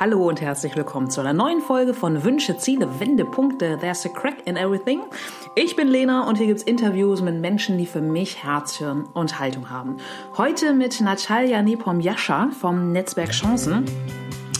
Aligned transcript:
Hallo 0.00 0.28
und 0.28 0.40
herzlich 0.40 0.74
willkommen 0.74 1.10
zu 1.10 1.20
einer 1.20 1.32
neuen 1.32 1.60
Folge 1.60 1.94
von 1.94 2.24
Wünsche, 2.24 2.56
Ziele, 2.56 2.88
Wendepunkte. 2.98 3.78
There's 3.80 4.04
a 4.04 4.08
crack 4.08 4.46
in 4.46 4.56
everything. 4.56 5.00
Ich 5.54 5.76
bin 5.76 5.88
Lena 5.88 6.28
und 6.28 6.38
hier 6.38 6.46
gibt's 6.46 6.62
Interviews 6.62 7.20
mit 7.22 7.40
Menschen, 7.40 7.78
die 7.78 7.86
für 7.86 8.00
mich 8.00 8.42
Herz, 8.42 8.76
Hirn 8.76 9.04
und 9.14 9.38
Haltung 9.38 9.70
haben. 9.70 9.98
Heute 10.36 10.72
mit 10.72 11.00
Natalia 11.00 11.62
Nepom-Jascha 11.62 12.50
vom 12.58 12.92
Netzwerk 12.92 13.30
Chancen. 13.30 13.84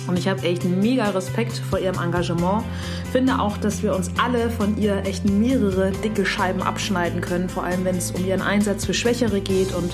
Und 0.06 0.19
ich 0.19 0.29
habe 0.29 0.43
echt 0.43 0.65
mega 0.65 1.11
Respekt 1.11 1.53
vor 1.53 1.79
ihrem 1.79 2.01
Engagement. 2.03 2.65
Finde 3.13 3.38
auch, 3.38 3.56
dass 3.56 3.83
wir 3.83 3.94
uns 3.94 4.10
alle 4.22 4.51
von 4.51 4.76
ihr 4.76 5.04
echt 5.06 5.24
mehrere 5.24 5.92
dicke 5.92 6.26
Scheiben 6.26 6.63
abschneiden 6.63 7.21
können, 7.21 7.49
vor 7.49 7.65
allem 7.65 7.85
wenn 7.85 7.97
es 7.97 8.10
um 8.10 8.24
ihren 8.24 8.42
Einsatz 8.42 8.85
für 8.85 8.94
Schwächere 8.94 9.40
geht 9.40 9.74
und 9.74 9.92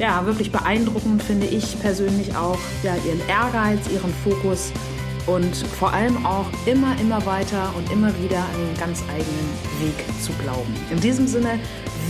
ja, 0.00 0.24
wirklich 0.24 0.50
beeindruckend 0.50 1.22
finde 1.22 1.46
ich 1.46 1.78
persönlich 1.78 2.34
auch 2.34 2.58
ja, 2.82 2.94
ihren 3.06 3.20
Ehrgeiz, 3.28 3.80
ihren 3.92 4.12
Fokus 4.24 4.72
und 5.26 5.54
vor 5.54 5.92
allem 5.92 6.24
auch 6.24 6.46
immer, 6.64 6.98
immer 7.00 7.24
weiter 7.26 7.72
und 7.76 7.92
immer 7.92 8.08
wieder 8.18 8.38
an 8.38 8.66
den 8.66 8.80
ganz 8.80 9.02
eigenen 9.02 9.48
Weg 9.78 10.22
zu 10.22 10.32
glauben. 10.42 10.74
In 10.90 10.98
diesem 11.00 11.26
Sinne 11.26 11.60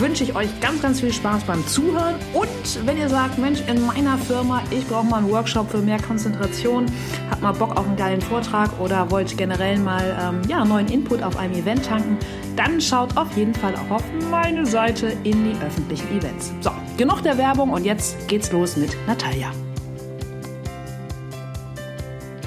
wünsche 0.00 0.24
ich 0.24 0.34
euch 0.34 0.48
ganz, 0.60 0.80
ganz 0.82 1.00
viel 1.00 1.12
Spaß 1.12 1.44
beim 1.44 1.66
Zuhören 1.66 2.14
und 2.32 2.86
wenn 2.86 2.96
ihr 2.96 3.08
sagt, 3.08 3.38
Mensch, 3.38 3.60
in 3.66 3.84
meiner 3.84 4.16
Firma, 4.18 4.62
ich 4.70 4.86
brauche 4.86 5.06
mal 5.06 5.18
einen 5.18 5.30
Workshop 5.30 5.70
für 5.70 5.78
mehr 5.78 6.00
Konzentration, 6.00 6.86
habt 7.30 7.42
mal 7.42 7.52
Bock 7.52 7.76
auf 7.76 7.86
einen 7.86 7.96
geilen 7.96 8.20
Vortrag 8.20 8.70
oder 8.80 9.10
wollt 9.10 9.36
generell 9.36 9.78
mal 9.78 10.16
ähm, 10.20 10.42
ja, 10.48 10.64
neuen 10.64 10.88
Input 10.88 11.22
auf 11.22 11.36
einem 11.36 11.54
Event 11.54 11.84
tanken, 11.84 12.18
dann 12.56 12.80
schaut 12.80 13.16
auf 13.16 13.36
jeden 13.36 13.54
Fall 13.54 13.74
auch 13.76 13.96
auf 13.96 14.04
meine 14.30 14.66
Seite 14.66 15.16
in 15.24 15.44
die 15.44 15.56
öffentlichen 15.64 16.16
Events. 16.16 16.52
So, 16.60 16.70
genug 16.96 17.22
der 17.22 17.36
Werbung 17.38 17.70
und 17.70 17.84
jetzt 17.84 18.28
geht's 18.28 18.50
los 18.52 18.76
mit 18.76 18.96
Natalia. 19.06 19.52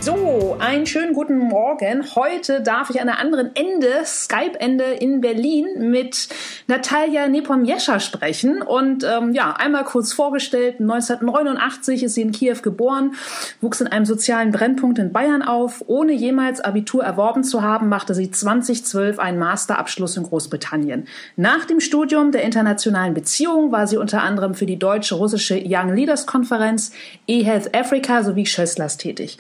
So, 0.04 0.58
einen 0.60 0.86
schönen 0.86 1.14
guten 1.14 1.38
Morgen. 1.38 2.04
Heute 2.14 2.60
darf 2.60 2.90
ich 2.90 3.00
an 3.00 3.08
der 3.08 3.20
anderen 3.20 3.56
Ende, 3.56 3.88
Skype-Ende 4.04 4.84
in 4.84 5.22
Berlin 5.22 5.90
mit 5.92 6.28
Natalia 6.68 7.30
Nepomniescha 7.30 8.02
sprechen. 8.02 8.62
Und 8.62 9.06
ähm, 9.06 9.32
ja, 9.32 9.54
einmal 9.54 9.86
kurz 9.86 10.12
vorgestellt, 10.12 10.82
1989 10.82 12.04
ist 12.04 12.16
sie 12.16 12.22
in 12.22 12.34
Kiew 12.34 12.58
geboren, 12.62 13.14
wuchs 13.62 13.80
in 13.80 13.88
einem 13.88 14.04
sozialen 14.04 14.52
Brennpunkt 14.52 15.00
in 15.00 15.14
Bayern 15.14 15.42
auf. 15.42 15.82
Ohne 15.88 16.12
jemals 16.12 16.60
Abitur 16.60 17.02
erworben 17.02 17.46
zu 17.46 17.62
haben, 17.62 17.88
machte 17.88 18.14
sie 18.14 18.30
2012 18.30 19.20
einen 19.20 19.40
Masterabschluss 19.40 20.18
in 20.18 20.24
Großbritannien. 20.24 21.08
Nach 21.38 21.64
dem 21.64 21.80
Studium 21.80 22.34
der 22.34 22.44
internationalen 22.44 23.14
Beziehungen 23.14 23.72
war 23.72 23.88
sie 23.88 23.96
unter 23.96 24.22
anderem 24.22 24.54
für 24.54 24.66
die 24.66 24.78
deutsche-russische 24.78 25.64
Young 25.66 25.96
Leaders 25.96 26.26
Konferenz, 26.26 26.92
eHealth 27.26 27.74
Africa 27.74 28.22
sowie 28.22 28.46
Schösslers 28.46 28.98
tätig. 28.98 29.38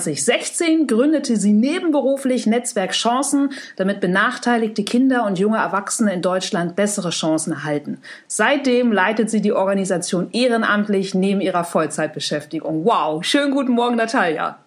2016 0.00 0.86
gründete 0.86 1.36
sie 1.36 1.52
nebenberuflich 1.52 2.46
Netzwerk 2.46 2.92
Chancen, 2.92 3.50
damit 3.76 4.00
benachteiligte 4.00 4.82
Kinder 4.82 5.26
und 5.26 5.38
junge 5.38 5.58
Erwachsene 5.58 6.12
in 6.12 6.22
Deutschland 6.22 6.76
bessere 6.76 7.10
Chancen 7.10 7.52
erhalten. 7.52 7.98
Seitdem 8.26 8.92
leitet 8.92 9.30
sie 9.30 9.42
die 9.42 9.52
Organisation 9.52 10.28
ehrenamtlich 10.32 11.14
neben 11.14 11.40
ihrer 11.40 11.64
Vollzeitbeschäftigung. 11.64 12.84
Wow, 12.84 13.22
schönen 13.24 13.52
guten 13.52 13.72
Morgen, 13.72 13.96
Natalia. 13.96 14.58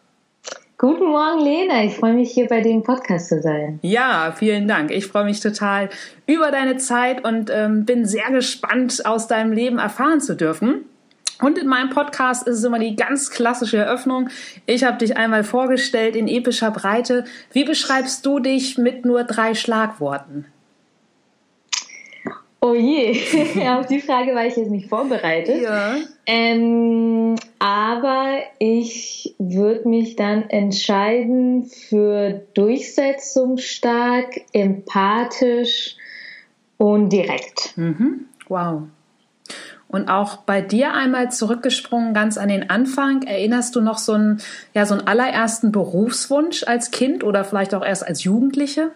Guten 0.78 1.06
Morgen, 1.06 1.40
Lena. 1.40 1.84
Ich 1.86 1.96
freue 1.96 2.14
mich, 2.14 2.32
hier 2.32 2.48
bei 2.48 2.62
dem 2.62 2.84
Podcast 2.84 3.30
zu 3.30 3.42
sein. 3.42 3.80
Ja, 3.84 4.34
vielen 4.36 4.68
Dank. 4.68 4.92
Ich 4.92 5.08
freue 5.08 5.24
mich 5.24 5.40
total 5.40 5.90
über 6.26 6.52
deine 6.52 6.78
Zeit 6.78 7.24
und 7.24 7.50
ähm, 7.50 7.86
bin 7.86 8.06
sehr 8.06 8.30
gespannt, 8.32 9.06
aus 9.06 9.28
deinem 9.28 9.54
Leben 9.54 9.80
erfahren 9.80 10.20
zu 10.20 10.36
dürfen. 10.36 10.86
Und 11.44 11.58
in 11.58 11.68
meinem 11.68 11.90
Podcast 11.90 12.48
ist 12.48 12.60
es 12.60 12.64
immer 12.64 12.80
die 12.80 12.96
ganz 12.96 13.30
klassische 13.30 13.76
Eröffnung. 13.76 14.30
Ich 14.66 14.86
habe 14.86 14.98
dich 14.98 15.18
einmal 15.18 15.44
vorgestellt 15.44 16.16
in 16.16 16.30
epischer 16.30 16.72
Breite. 16.72 17.26
Wie 17.52 17.66
beschreibst 17.66 18.26
du 18.26 18.40
dich 18.40 18.78
mit 18.78 19.04
nur 19.04 19.26
drei 19.26 19.54
Schlagworten? 19.54 20.46
Oh 22.62 22.74
je, 22.74 23.20
auf 23.68 23.88
die 23.88 24.00
Frage 24.00 24.34
war 24.34 24.46
ich 24.46 24.56
jetzt 24.56 24.72
nicht 24.72 24.88
vorbereitet. 24.88 25.64
Ja. 25.64 25.98
Ähm, 26.26 27.36
aber 27.60 28.38
ich 28.60 29.36
würde 29.38 29.90
mich 29.90 30.16
dann 30.16 30.50
entscheiden 30.50 31.66
für 31.66 32.42
durchsetzungsstark, 32.54 34.46
empathisch 34.54 35.98
und 36.78 37.10
direkt. 37.10 37.74
Mhm. 37.76 38.28
Wow. 38.48 38.84
Und 39.94 40.10
auch 40.10 40.38
bei 40.38 40.60
dir 40.60 40.96
einmal 40.96 41.32
zurückgesprungen, 41.32 42.16
ganz 42.16 42.40
an 42.40 42.50
den 42.50 42.72
Anfang. 42.72 43.22
Erinnerst 43.22 43.76
du 43.76 43.82
noch 43.82 44.00
so 44.00 44.14
einen, 44.14 44.42
ja, 44.74 44.88
so 44.88 44.96
einen 44.96 45.06
allerersten 45.06 45.72
Berufswunsch 45.72 46.64
als 46.64 46.90
Kind 46.90 47.24
oder 47.24 47.44
vielleicht 47.44 47.76
auch 47.76 47.86
erst 47.86 48.08
als 48.08 48.24
Jugendliche? 48.24 48.90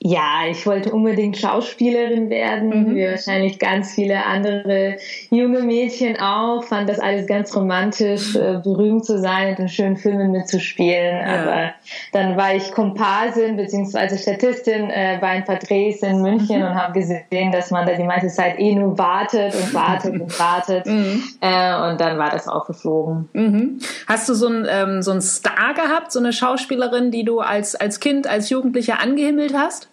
Ja, 0.00 0.42
ich 0.48 0.64
wollte 0.64 0.92
unbedingt 0.92 1.36
Schauspielerin 1.36 2.30
werden, 2.30 2.68
mhm. 2.68 2.94
wie 2.94 3.04
wahrscheinlich 3.04 3.58
ganz 3.58 3.94
viele 3.94 4.24
andere 4.24 4.96
junge 5.30 5.62
Mädchen 5.62 6.20
auch. 6.20 6.62
Fand 6.62 6.88
das 6.88 7.00
alles 7.00 7.26
ganz 7.26 7.54
romantisch, 7.56 8.36
äh, 8.36 8.60
berühmt 8.62 9.04
zu 9.04 9.18
sein 9.18 9.50
und 9.50 9.58
in 9.58 9.68
schönen 9.68 9.96
Filmen 9.96 10.30
mitzuspielen. 10.30 11.16
Ja. 11.16 11.42
Aber 11.42 11.70
dann 12.12 12.36
war 12.36 12.54
ich 12.54 12.70
Komparsin 12.70 13.56
bzw. 13.56 14.16
Statistin 14.18 14.88
äh, 14.88 15.18
bei 15.20 15.30
ein 15.30 15.44
paar 15.44 15.58
Drehs 15.58 16.00
in 16.02 16.22
München 16.22 16.60
mhm. 16.60 16.66
und 16.66 16.74
habe 16.76 16.92
gesehen, 16.92 17.50
dass 17.50 17.72
man 17.72 17.84
da 17.84 17.94
die 17.94 18.04
meiste 18.04 18.28
Zeit 18.28 18.60
eh 18.60 18.76
nur 18.76 18.96
wartet 18.96 19.52
und 19.56 19.74
wartet 19.74 20.12
und 20.12 20.38
wartet. 20.38 20.86
Mhm. 20.86 21.24
Äh, 21.40 21.90
und 21.90 22.00
dann 22.00 22.18
war 22.18 22.30
das 22.30 22.46
auch 22.46 22.68
geflogen. 22.68 23.28
Mhm. 23.32 23.80
Hast 24.06 24.28
du 24.28 24.34
so 24.34 24.46
einen 24.46 24.64
ähm, 24.70 25.02
so 25.02 25.10
einen 25.10 25.22
Star 25.22 25.74
gehabt, 25.74 26.12
so 26.12 26.20
eine 26.20 26.32
Schauspielerin, 26.32 27.10
die 27.10 27.24
du 27.24 27.40
als 27.40 27.74
als 27.74 27.98
Kind, 27.98 28.28
als 28.28 28.48
Jugendlicher 28.48 29.00
angehimmelt 29.00 29.54
hast? 29.54 29.88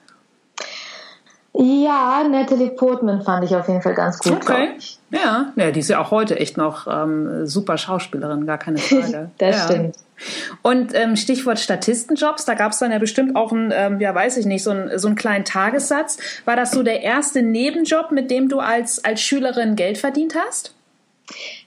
Ja, 1.57 2.25
Natalie 2.29 2.71
Portman 2.71 3.21
fand 3.21 3.45
ich 3.45 3.55
auf 3.55 3.67
jeden 3.69 3.81
Fall 3.81 3.93
ganz 3.93 4.19
gut. 4.19 4.33
Okay. 4.33 4.71
Ja, 5.09 5.53
ja, 5.55 5.71
die 5.71 5.79
ist 5.79 5.89
ja 5.89 6.01
auch 6.01 6.11
heute 6.11 6.37
echt 6.37 6.57
noch 6.57 6.85
ähm, 6.87 7.45
super 7.45 7.77
Schauspielerin, 7.77 8.45
gar 8.45 8.57
keine 8.57 8.77
Frage. 8.79 9.29
das 9.37 9.55
ja. 9.55 9.65
stimmt. 9.65 9.95
Und 10.61 10.93
ähm, 10.93 11.15
Stichwort 11.15 11.59
Statistenjobs, 11.59 12.45
da 12.45 12.55
gab 12.55 12.71
es 12.71 12.79
dann 12.79 12.91
ja 12.91 12.99
bestimmt 12.99 13.35
auch 13.35 13.53
einen, 13.53 13.71
ähm, 13.73 14.01
ja 14.01 14.13
weiß 14.13 14.37
ich 14.37 14.45
nicht, 14.45 14.63
so, 14.63 14.71
ein, 14.71 14.97
so 14.97 15.07
einen 15.07 15.15
kleinen 15.15 15.45
Tagessatz. 15.45 16.17
War 16.43 16.57
das 16.57 16.71
so 16.71 16.83
der 16.83 17.01
erste 17.01 17.41
Nebenjob, 17.41 18.11
mit 18.11 18.31
dem 18.31 18.49
du 18.49 18.59
als, 18.59 19.03
als 19.05 19.21
Schülerin 19.21 19.75
Geld 19.77 19.97
verdient 19.97 20.35
hast? 20.35 20.73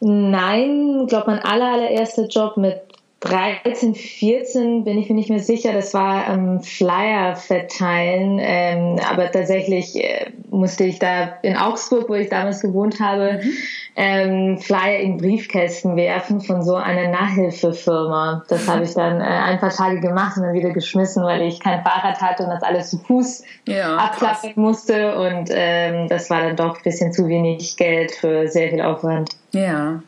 Nein, 0.00 1.00
ich 1.02 1.08
glaube, 1.08 1.30
mein 1.30 1.40
aller, 1.40 1.72
allererster 1.72 2.26
Job 2.26 2.58
mit 2.58 2.80
13, 3.20 3.96
14 3.96 4.84
bin 4.84 4.96
ich 4.96 5.08
mir 5.08 5.16
nicht 5.16 5.28
mehr 5.28 5.40
sicher. 5.40 5.72
Das 5.72 5.92
war 5.92 6.28
ähm, 6.28 6.60
Flyer 6.60 7.34
verteilen. 7.34 8.38
Ähm, 8.40 8.96
aber 9.10 9.32
tatsächlich 9.32 9.96
äh, 9.96 10.30
musste 10.50 10.84
ich 10.84 11.00
da 11.00 11.36
in 11.42 11.56
Augsburg, 11.56 12.08
wo 12.08 12.14
ich 12.14 12.28
damals 12.28 12.60
gewohnt 12.60 13.00
habe, 13.00 13.40
mhm. 13.42 13.52
ähm, 13.96 14.58
Flyer 14.58 15.00
in 15.00 15.16
Briefkästen 15.16 15.96
werfen 15.96 16.40
von 16.40 16.62
so 16.62 16.76
einer 16.76 17.08
Nachhilfefirma. 17.08 18.44
Das 18.48 18.68
habe 18.68 18.84
ich 18.84 18.94
dann 18.94 19.20
äh, 19.20 19.24
ein 19.24 19.58
paar 19.58 19.70
Tage 19.70 19.98
gemacht 19.98 20.36
und 20.36 20.44
dann 20.44 20.54
wieder 20.54 20.70
geschmissen, 20.70 21.24
weil 21.24 21.42
ich 21.42 21.58
kein 21.58 21.82
Fahrrad 21.82 22.20
hatte 22.20 22.44
und 22.44 22.50
das 22.50 22.62
alles 22.62 22.90
zu 22.90 22.98
Fuß 22.98 23.42
ja, 23.66 23.96
abklappen 23.96 24.52
musste. 24.54 25.18
Und 25.18 25.48
ähm, 25.50 26.06
das 26.08 26.30
war 26.30 26.42
dann 26.42 26.54
doch 26.54 26.76
ein 26.76 26.82
bisschen 26.84 27.12
zu 27.12 27.26
wenig 27.26 27.76
Geld 27.76 28.12
für 28.12 28.46
sehr 28.46 28.68
viel 28.68 28.80
Aufwand. 28.80 29.30
Ja. 29.50 30.00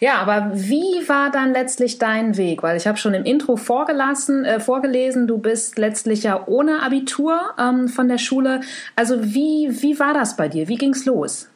Ja, 0.00 0.16
aber 0.16 0.50
wie 0.54 1.08
war 1.08 1.30
dann 1.30 1.52
letztlich 1.52 1.98
dein 1.98 2.36
Weg? 2.36 2.62
Weil 2.62 2.76
ich 2.76 2.86
habe 2.86 2.98
schon 2.98 3.14
im 3.14 3.24
Intro 3.24 3.56
vorgelassen, 3.56 4.44
äh, 4.44 4.60
vorgelesen, 4.60 5.26
du 5.26 5.38
bist 5.38 5.78
letztlich 5.78 6.24
ja 6.24 6.42
ohne 6.46 6.82
Abitur 6.82 7.40
ähm, 7.58 7.88
von 7.88 8.08
der 8.08 8.18
Schule. 8.18 8.60
Also 8.96 9.22
wie, 9.22 9.68
wie 9.82 9.98
war 9.98 10.14
das 10.14 10.36
bei 10.36 10.48
dir? 10.48 10.68
Wie 10.68 10.76
ging's 10.76 11.04
los? 11.04 11.48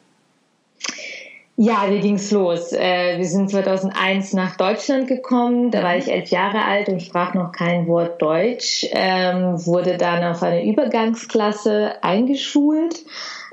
Ja, 1.59 1.89
wie 1.89 1.99
ging's 1.99 2.29
los? 2.29 2.71
Äh, 2.71 3.17
wir 3.17 3.25
sind 3.25 3.49
2001 3.49 4.33
nach 4.33 4.57
Deutschland 4.57 5.07
gekommen. 5.07 5.71
Da 5.71 5.81
war 5.81 5.97
ich 5.97 6.07
elf 6.07 6.29
Jahre 6.29 6.63
alt 6.63 6.87
und 6.87 7.01
sprach 7.01 7.33
noch 7.33 7.51
kein 7.51 7.87
Wort 7.87 8.21
Deutsch. 8.21 8.85
Ähm, 8.91 9.65
wurde 9.65 9.97
dann 9.97 10.23
auf 10.23 10.43
eine 10.43 10.63
Übergangsklasse 10.63 11.95
eingeschult 12.03 13.03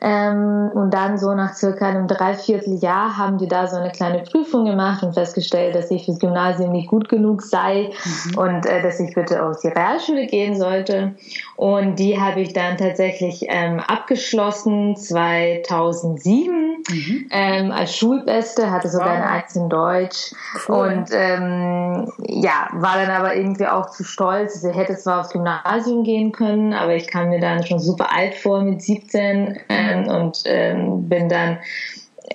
ähm, 0.06 0.70
und 0.74 0.92
dann 0.92 1.16
so 1.16 1.32
nach 1.34 1.54
circa 1.54 1.88
einem 1.88 2.06
Dreivierteljahr 2.06 3.16
haben 3.16 3.38
die 3.38 3.48
da 3.48 3.66
so 3.66 3.76
eine 3.76 3.90
kleine 3.90 4.18
Prüfung 4.18 4.66
gemacht 4.66 5.02
und 5.02 5.14
festgestellt, 5.14 5.74
dass 5.74 5.90
ich 5.90 6.04
fürs 6.04 6.18
Gymnasium 6.18 6.72
nicht 6.72 6.88
gut 6.88 7.08
genug 7.08 7.40
sei 7.40 7.90
mhm. 8.04 8.38
und 8.38 8.66
äh, 8.66 8.82
dass 8.82 9.00
ich 9.00 9.14
bitte 9.14 9.42
auf 9.42 9.60
die 9.62 9.68
Realschule 9.68 10.26
gehen 10.26 10.56
sollte. 10.56 11.14
Und 11.56 11.98
die 11.98 12.20
habe 12.20 12.42
ich 12.42 12.52
dann 12.52 12.76
tatsächlich 12.76 13.46
ähm, 13.48 13.80
abgeschlossen 13.80 14.94
2007 14.94 16.84
mhm. 16.86 17.26
ähm, 17.30 17.72
als 17.72 17.96
Schulbeste, 17.96 18.70
hatte 18.70 18.90
sogar 18.90 19.08
wow. 19.08 19.16
eine 19.16 19.30
Eins 19.30 19.56
in 19.56 19.70
Deutsch 19.70 20.34
cool. 20.68 20.76
und 20.76 21.08
ähm, 21.12 22.12
ja, 22.26 22.68
war 22.72 22.96
dann 22.96 23.10
aber 23.10 23.34
irgendwie 23.34 23.68
auch 23.68 23.88
zu 23.88 24.04
stolz. 24.04 24.60
Sie 24.60 24.70
hätte 24.70 24.98
zwar 24.98 25.20
aufs 25.20 25.30
Gymnasium 25.30 26.04
gehen 26.04 26.32
können, 26.32 26.74
aber 26.74 26.94
ich 26.94 27.06
kam 27.06 27.30
mir 27.30 27.40
dann 27.40 27.64
schon 27.66 27.78
super 27.78 28.12
alt 28.14 28.34
vor 28.34 28.60
mit 28.60 28.82
17 28.82 29.60
ähm, 29.94 30.08
und 30.08 30.42
ähm, 30.46 31.08
bin 31.08 31.28
dann 31.28 31.58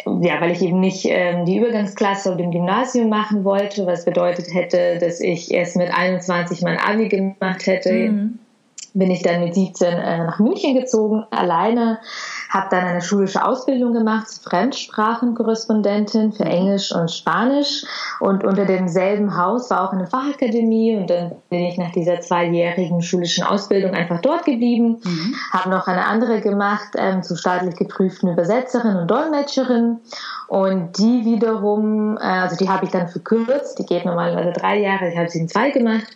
ja, 0.05 0.39
weil 0.39 0.51
ich 0.51 0.61
eben 0.61 0.79
nicht 0.79 1.05
ähm, 1.05 1.45
die 1.45 1.57
Übergangsklasse 1.57 2.31
auf 2.31 2.37
dem 2.37 2.51
Gymnasium 2.51 3.09
machen 3.09 3.43
wollte, 3.43 3.85
was 3.85 4.05
bedeutet 4.05 4.53
hätte, 4.53 4.99
dass 4.99 5.19
ich 5.19 5.51
erst 5.51 5.77
mit 5.77 5.91
21 5.91 6.61
mein 6.61 6.77
Abi 6.77 7.09
gemacht 7.09 7.65
hätte. 7.65 7.91
Mhm. 7.91 8.39
Bin 8.93 9.11
ich 9.11 9.21
dann 9.21 9.43
mit 9.43 9.55
17 9.55 9.87
äh, 9.87 10.17
nach 10.17 10.39
München 10.39 10.75
gezogen, 10.75 11.23
alleine 11.31 11.99
habe 12.49 12.67
dann 12.71 12.83
eine 12.83 13.01
schulische 13.01 13.45
Ausbildung 13.45 13.93
gemacht, 13.93 14.27
Fremdsprachenkorrespondentin 14.43 16.33
für 16.33 16.45
Englisch 16.45 16.91
und 16.91 17.11
Spanisch. 17.11 17.85
Und 18.19 18.43
unter 18.43 18.65
demselben 18.65 19.37
Haus 19.37 19.69
war 19.69 19.87
auch 19.87 19.93
eine 19.93 20.07
Fachakademie. 20.07 20.97
Und 20.97 21.09
dann 21.09 21.33
bin 21.49 21.59
ich 21.59 21.77
nach 21.77 21.91
dieser 21.91 22.21
zweijährigen 22.21 23.01
schulischen 23.01 23.43
Ausbildung 23.43 23.93
einfach 23.93 24.19
dort 24.21 24.45
geblieben, 24.45 24.99
mhm. 25.03 25.35
habe 25.53 25.69
noch 25.69 25.87
eine 25.87 26.05
andere 26.05 26.41
gemacht 26.41 26.89
ähm, 26.95 27.21
zu 27.21 27.35
staatlich 27.35 27.75
geprüften 27.75 28.31
Übersetzerin 28.31 28.95
und 28.97 29.09
Dolmetscherin 29.09 29.99
und 30.49 30.97
die 30.97 31.25
wiederum, 31.25 32.17
äh, 32.17 32.21
also 32.21 32.55
die 32.55 32.67
habe 32.67 32.85
ich 32.85 32.91
dann 32.91 33.07
verkürzt, 33.07 33.77
die 33.77 33.85
geht 33.85 34.03
normalerweise 34.03 34.51
drei 34.51 34.79
Jahre, 34.79 35.09
ich 35.09 35.17
habe 35.17 35.29
sie 35.29 35.39
in 35.39 35.47
zwei 35.47 35.69
gemacht 35.69 36.07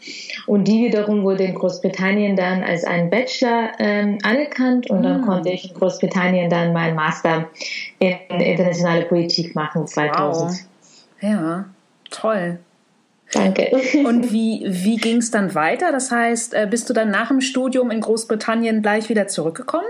und 0.47 0.67
die 0.67 0.85
wiederum 0.85 1.23
wurde 1.23 1.43
in 1.43 1.53
Großbritannien 1.53 2.35
dann 2.35 2.63
als 2.63 2.83
ein 2.83 3.11
Bachelor 3.11 3.69
ähm, 3.77 4.17
anerkannt 4.23 4.89
und 4.89 5.03
dann 5.03 5.21
mhm. 5.21 5.25
konnte 5.25 5.49
ich 5.49 5.69
in 5.69 5.75
Großbritannien 5.75 6.49
dann 6.49 6.73
meinen 6.73 6.95
Master 6.95 7.45
in 7.99 8.17
internationale 8.29 9.05
Politik 9.05 9.53
machen 9.53 9.85
2000. 9.85 10.51
Wow. 10.51 10.59
Ja, 11.21 11.65
toll. 12.09 12.57
Danke. 13.31 13.71
Und 14.05 14.31
wie, 14.31 14.63
wie 14.67 14.97
ging 14.97 15.17
es 15.17 15.31
dann 15.31 15.55
weiter? 15.55 15.91
Das 15.91 16.11
heißt, 16.11 16.53
äh, 16.53 16.67
bist 16.69 16.89
du 16.89 16.93
dann 16.93 17.09
nach 17.09 17.29
dem 17.29 17.41
Studium 17.41 17.89
in 17.89 18.01
Großbritannien 18.01 18.81
gleich 18.83 19.09
wieder 19.09 19.27
zurückgekommen? 19.27 19.87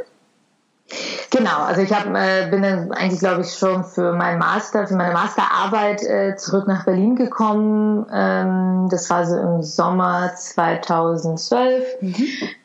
Genau, 1.32 1.64
also 1.64 1.82
ich 1.82 1.92
hab, 1.92 2.06
äh, 2.14 2.48
bin 2.52 2.62
dann 2.62 2.92
eigentlich, 2.92 3.20
glaube 3.20 3.42
ich, 3.42 3.54
schon 3.54 3.84
für 3.84 4.14
meinen 4.14 4.38
Master, 4.38 4.86
für 4.86 4.96
meine 4.96 5.14
Masterarbeit 5.14 6.04
äh, 6.04 6.36
zurück 6.36 6.68
nach 6.68 6.86
Berlin 6.86 7.16
gekommen. 7.16 8.06
Ähm, 8.14 8.88
das 8.92 9.10
war 9.10 9.26
so 9.26 9.38
im 9.38 9.64
Sommer 9.64 10.34
2012. 10.36 12.02
Mhm. 12.02 12.16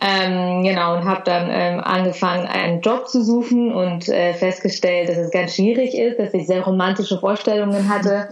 Ähm, 0.01 0.63
genau, 0.65 0.97
und 0.97 1.05
habe 1.05 1.23
dann 1.25 1.49
ähm, 1.51 1.81
angefangen, 1.81 2.47
einen 2.47 2.83
Job 2.83 3.09
zu 3.09 3.25
suchen 3.25 3.73
und 3.73 4.09
äh, 4.09 4.35
festgestellt, 4.35 5.09
dass 5.09 5.17
es 5.17 5.31
ganz 5.31 5.55
schwierig 5.55 5.97
ist, 5.97 6.19
dass 6.19 6.35
ich 6.35 6.47
sehr 6.47 6.63
romantische 6.63 7.19
Vorstellungen 7.19 7.89
hatte. 7.89 8.29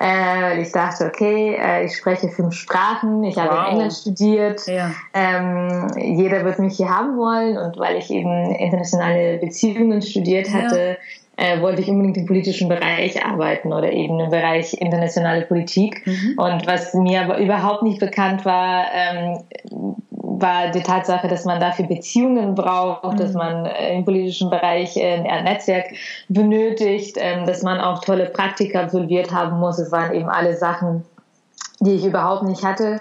Äh, 0.00 0.62
ich 0.62 0.70
dachte, 0.72 1.06
okay, 1.06 1.56
äh, 1.60 1.84
ich 1.86 1.96
spreche 1.96 2.28
fünf 2.28 2.54
Sprachen, 2.54 3.24
ich 3.24 3.36
wow. 3.36 3.44
habe 3.44 3.56
in 3.56 3.72
England 3.72 3.92
studiert, 3.92 4.66
ja. 4.66 4.90
ähm, 5.12 5.88
jeder 5.96 6.44
wird 6.44 6.58
mich 6.58 6.76
hier 6.76 6.88
haben 6.88 7.16
wollen 7.16 7.58
und 7.58 7.78
weil 7.78 7.96
ich 7.96 8.10
eben 8.10 8.54
internationale 8.54 9.21
Beziehungen 9.40 10.02
studiert 10.02 10.52
hatte, 10.52 10.96
ja. 11.38 11.44
äh, 11.44 11.60
wollte 11.60 11.82
ich 11.82 11.88
unbedingt 11.88 12.16
im 12.16 12.26
politischen 12.26 12.68
Bereich 12.68 13.24
arbeiten 13.24 13.72
oder 13.72 13.92
eben 13.92 14.20
im 14.20 14.30
Bereich 14.30 14.74
internationale 14.74 15.42
Politik. 15.42 16.06
Mhm. 16.06 16.34
Und 16.38 16.66
was 16.66 16.94
mir 16.94 17.22
aber 17.22 17.38
überhaupt 17.38 17.82
nicht 17.82 18.00
bekannt 18.00 18.44
war, 18.44 18.86
ähm, 18.94 19.38
war 20.42 20.70
die 20.70 20.82
Tatsache, 20.82 21.28
dass 21.28 21.44
man 21.44 21.60
dafür 21.60 21.86
Beziehungen 21.86 22.54
braucht, 22.54 23.14
mhm. 23.14 23.16
dass 23.18 23.32
man 23.32 23.66
äh, 23.66 23.94
im 23.96 24.04
politischen 24.04 24.50
Bereich 24.50 24.96
äh, 24.96 25.22
ein 25.26 25.44
Netzwerk 25.44 25.86
benötigt, 26.28 27.16
ähm, 27.18 27.46
dass 27.46 27.62
man 27.62 27.80
auch 27.80 28.04
tolle 28.04 28.26
Praktika 28.26 28.82
absolviert 28.82 29.32
haben 29.32 29.58
muss. 29.58 29.78
Es 29.78 29.92
waren 29.92 30.12
eben 30.14 30.28
alle 30.28 30.56
Sachen, 30.56 31.04
die 31.80 31.94
ich 31.94 32.04
überhaupt 32.04 32.44
nicht 32.44 32.64
hatte. 32.64 33.00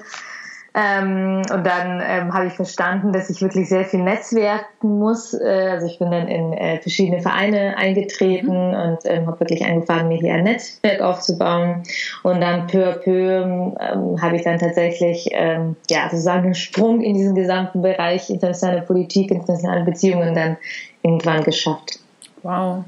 Ähm, 0.74 1.42
und 1.54 1.66
dann 1.66 2.02
ähm, 2.06 2.34
habe 2.34 2.48
ich 2.48 2.54
verstanden, 2.54 3.12
dass 3.12 3.30
ich 3.30 3.42
wirklich 3.42 3.68
sehr 3.68 3.84
viel 3.84 4.02
netzwerken 4.02 5.00
muss. 5.00 5.34
Äh, 5.34 5.70
also 5.72 5.86
ich 5.86 6.00
bin 6.00 6.12
dann 6.12 6.30
in 6.30 6.54
äh, 6.54 6.80
verschiedene 6.82 7.22
Vereine 7.22 7.76
eingetreten 7.78 8.70
mhm. 8.70 8.74
und 8.74 9.00
ähm, 9.04 9.28
habe 9.28 9.42
wirklich 9.42 9.66
angefangen, 9.66 10.08
mir 10.08 10.18
hier 10.18 10.34
ein 10.34 10.46
Netzwerk 10.46 11.02
aufzubauen. 11.02 11.84
Und 12.24 12.40
dann 12.40 12.68
peu 12.68 12.88
à 12.88 12.94
peu 12.94 13.42
ähm, 13.42 14.22
habe 14.22 14.38
ich 14.38 14.44
dann 14.44 14.60
tatsächlich 14.60 15.28
ähm, 15.32 15.76
ja 15.90 16.10
sozusagen 16.10 16.46
einen 16.46 16.56
Sprung 16.56 17.02
in 17.02 17.16
diesen 17.16 17.36
gesamten 17.36 17.82
Bereich 17.82 18.30
internationale 18.30 18.84
Politik, 18.84 19.30
internationale 19.30 19.84
Beziehungen 19.84 20.34
dann 20.34 20.56
irgendwann 21.04 21.44
geschafft. 21.44 22.00
Wow. 22.44 22.86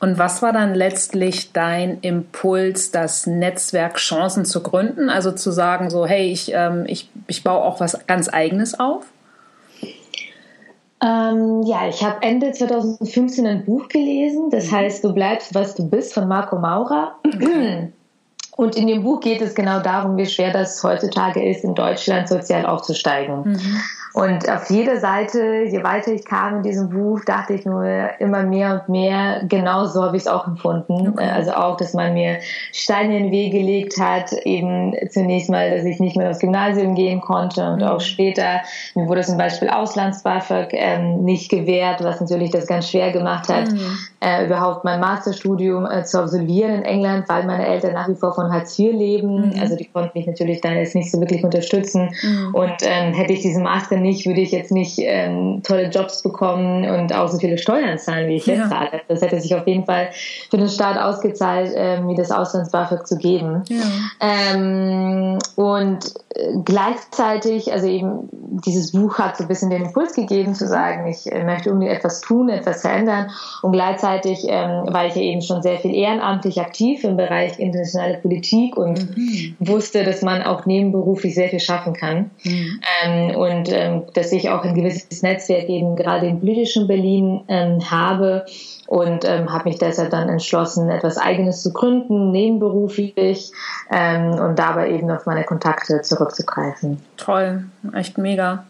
Und 0.00 0.18
was 0.18 0.42
war 0.42 0.52
dann 0.52 0.74
letztlich 0.74 1.52
dein 1.52 1.98
Impuls, 2.00 2.92
das 2.92 3.26
Netzwerk 3.26 3.96
Chancen 3.96 4.44
zu 4.44 4.62
gründen? 4.62 5.10
Also 5.10 5.32
zu 5.32 5.50
sagen, 5.50 5.90
so, 5.90 6.06
hey, 6.06 6.30
ich, 6.30 6.52
ähm, 6.54 6.84
ich, 6.86 7.10
ich 7.26 7.42
baue 7.42 7.64
auch 7.64 7.80
was 7.80 8.06
ganz 8.06 8.28
Eigenes 8.28 8.78
auf? 8.78 9.04
Ähm, 11.02 11.62
ja, 11.64 11.88
ich 11.88 12.02
habe 12.02 12.22
Ende 12.22 12.52
2015 12.52 13.46
ein 13.46 13.64
Buch 13.64 13.88
gelesen, 13.88 14.50
das 14.50 14.70
mhm. 14.70 14.76
heißt 14.76 15.04
Du 15.04 15.12
bleibst, 15.12 15.54
was 15.54 15.74
du 15.74 15.88
bist, 15.88 16.12
von 16.12 16.26
Marco 16.26 16.58
Maurer. 16.58 17.14
Okay. 17.24 17.92
Und 18.56 18.74
in 18.74 18.88
dem 18.88 19.04
Buch 19.04 19.20
geht 19.20 19.40
es 19.40 19.54
genau 19.54 19.78
darum, 19.78 20.16
wie 20.16 20.26
schwer 20.26 20.52
das 20.52 20.82
heutzutage 20.82 21.48
ist, 21.48 21.62
in 21.62 21.76
Deutschland 21.76 22.28
sozial 22.28 22.66
aufzusteigen. 22.66 23.52
Mhm. 23.52 23.80
Und 24.14 24.48
auf 24.48 24.70
jeder 24.70 24.98
Seite, 24.98 25.64
je 25.68 25.82
weiter 25.82 26.12
ich 26.12 26.24
kam 26.24 26.56
in 26.56 26.62
diesem 26.62 26.88
Buch, 26.88 27.20
dachte 27.24 27.54
ich 27.54 27.64
nur 27.64 27.84
immer 28.18 28.42
mehr 28.42 28.80
und 28.80 28.88
mehr, 28.88 29.42
genau 29.48 29.86
so 29.86 30.02
habe 30.02 30.16
ich 30.16 30.22
es 30.22 30.28
auch 30.28 30.46
empfunden. 30.46 31.10
Okay. 31.10 31.28
Also 31.28 31.52
auch, 31.52 31.76
dass 31.76 31.94
man 31.94 32.14
mir 32.14 32.38
Steine 32.72 33.18
in 33.18 33.24
den 33.24 33.32
Weg 33.32 33.52
gelegt 33.52 33.98
hat, 34.00 34.32
eben 34.44 34.94
zunächst 35.10 35.50
mal, 35.50 35.70
dass 35.70 35.84
ich 35.84 36.00
nicht 36.00 36.16
mehr 36.16 36.30
aufs 36.30 36.38
Gymnasium 36.38 36.94
gehen 36.94 37.20
konnte 37.20 37.70
und 37.70 37.82
mhm. 37.82 37.88
auch 37.88 38.00
später, 38.00 38.60
mir 38.94 39.06
wurde 39.06 39.22
zum 39.22 39.36
Beispiel 39.36 39.68
Auslands-BAföG 39.68 40.68
ähm, 40.72 41.24
nicht 41.24 41.50
gewährt, 41.50 42.02
was 42.02 42.20
natürlich 42.20 42.50
das 42.50 42.66
ganz 42.66 42.88
schwer 42.88 43.12
gemacht 43.12 43.48
hat, 43.48 43.70
mhm. 43.70 43.98
äh, 44.20 44.46
überhaupt 44.46 44.84
mein 44.84 45.00
Masterstudium 45.00 45.86
äh, 45.86 46.04
zu 46.04 46.20
absolvieren 46.20 46.72
in 46.76 46.84
England, 46.84 47.28
weil 47.28 47.44
meine 47.44 47.66
Eltern 47.66 47.92
nach 47.92 48.08
wie 48.08 48.14
vor 48.14 48.34
von 48.34 48.52
Hartz 48.52 48.78
IV 48.78 48.92
leben. 48.92 49.50
Mhm. 49.50 49.60
Also 49.60 49.76
die 49.76 49.86
konnten 49.86 50.16
mich 50.18 50.26
natürlich 50.26 50.60
dann 50.60 50.76
jetzt 50.76 50.94
nicht 50.94 51.10
so 51.10 51.20
wirklich 51.20 51.44
unterstützen. 51.44 52.10
Mhm. 52.22 52.54
Und 52.54 52.76
ähm, 52.82 53.12
hätte 53.12 53.32
ich 53.32 53.40
diesen 53.40 53.62
Master 53.62 53.97
nicht 54.02 54.18
nicht, 54.18 54.26
würde 54.26 54.40
ich 54.40 54.52
jetzt 54.52 54.72
nicht 54.72 54.98
ähm, 54.98 55.62
tolle 55.62 55.88
Jobs 55.88 56.22
bekommen 56.22 56.88
und 56.88 57.14
auch 57.14 57.28
so 57.28 57.38
viele 57.38 57.58
Steuern 57.58 57.98
zahlen, 57.98 58.28
wie 58.28 58.36
ich 58.36 58.46
jetzt 58.46 58.68
zahle. 58.68 59.00
Das 59.08 59.22
hätte 59.22 59.40
sich 59.40 59.54
auf 59.54 59.66
jeden 59.66 59.84
Fall 59.84 60.10
für 60.50 60.56
den 60.56 60.68
Staat 60.68 60.98
ausgezahlt, 60.98 61.72
ähm, 61.74 62.06
mir 62.06 62.16
das 62.16 62.30
Auslands-BAföG 62.30 63.06
zu 63.06 63.16
geben. 63.16 63.62
Ja. 63.68 63.82
Ähm, 64.20 65.38
und 65.56 66.14
gleichzeitig, 66.64 67.72
also 67.72 67.86
eben 67.86 68.28
dieses 68.64 68.92
Buch 68.92 69.18
hat 69.18 69.36
so 69.36 69.44
ein 69.44 69.48
bisschen 69.48 69.70
den 69.70 69.86
Impuls 69.86 70.14
gegeben, 70.14 70.54
zu 70.54 70.68
sagen, 70.68 71.08
ich 71.08 71.30
äh, 71.30 71.44
möchte 71.44 71.72
unbedingt 71.72 71.96
etwas 71.96 72.20
tun, 72.20 72.48
etwas 72.48 72.82
verändern. 72.82 73.30
Und 73.62 73.72
gleichzeitig 73.72 74.44
ähm, 74.46 74.84
war 74.92 75.06
ich 75.06 75.16
ja 75.16 75.22
eben 75.22 75.42
schon 75.42 75.62
sehr 75.62 75.78
viel 75.78 75.94
ehrenamtlich 75.94 76.60
aktiv 76.60 77.02
im 77.04 77.16
Bereich 77.16 77.58
internationale 77.58 78.18
Politik 78.18 78.76
und 78.76 79.16
mhm. 79.16 79.56
wusste, 79.58 80.04
dass 80.04 80.22
man 80.22 80.42
auch 80.42 80.64
nebenberuflich 80.66 81.34
sehr 81.34 81.48
viel 81.48 81.60
schaffen 81.60 81.92
kann. 81.92 82.30
Mhm. 82.44 82.80
Ähm, 83.04 83.36
und 83.36 83.72
ähm, 83.72 84.02
dass 84.14 84.32
ich 84.32 84.50
auch 84.50 84.62
ein 84.62 84.74
gewisses 84.74 85.22
Netzwerk 85.22 85.68
eben 85.68 85.96
gerade 85.96 86.26
im 86.26 86.40
politischen 86.40 86.86
Berlin 86.86 87.42
ähm, 87.48 87.90
habe 87.90 88.44
und 88.88 89.26
ähm, 89.26 89.52
habe 89.52 89.68
mich 89.68 89.78
deshalb 89.78 90.10
dann 90.10 90.30
entschlossen, 90.30 90.88
etwas 90.88 91.18
Eigenes 91.18 91.62
zu 91.62 91.74
gründen, 91.74 92.30
nebenberuflich 92.30 93.52
ähm, 93.90 94.30
und 94.30 94.58
dabei 94.58 94.90
eben 94.90 95.10
auf 95.10 95.26
meine 95.26 95.44
Kontakte 95.44 96.00
zurückzugreifen. 96.28 97.00
Toll, 97.16 97.64
echt 97.94 98.18
mega. 98.18 98.64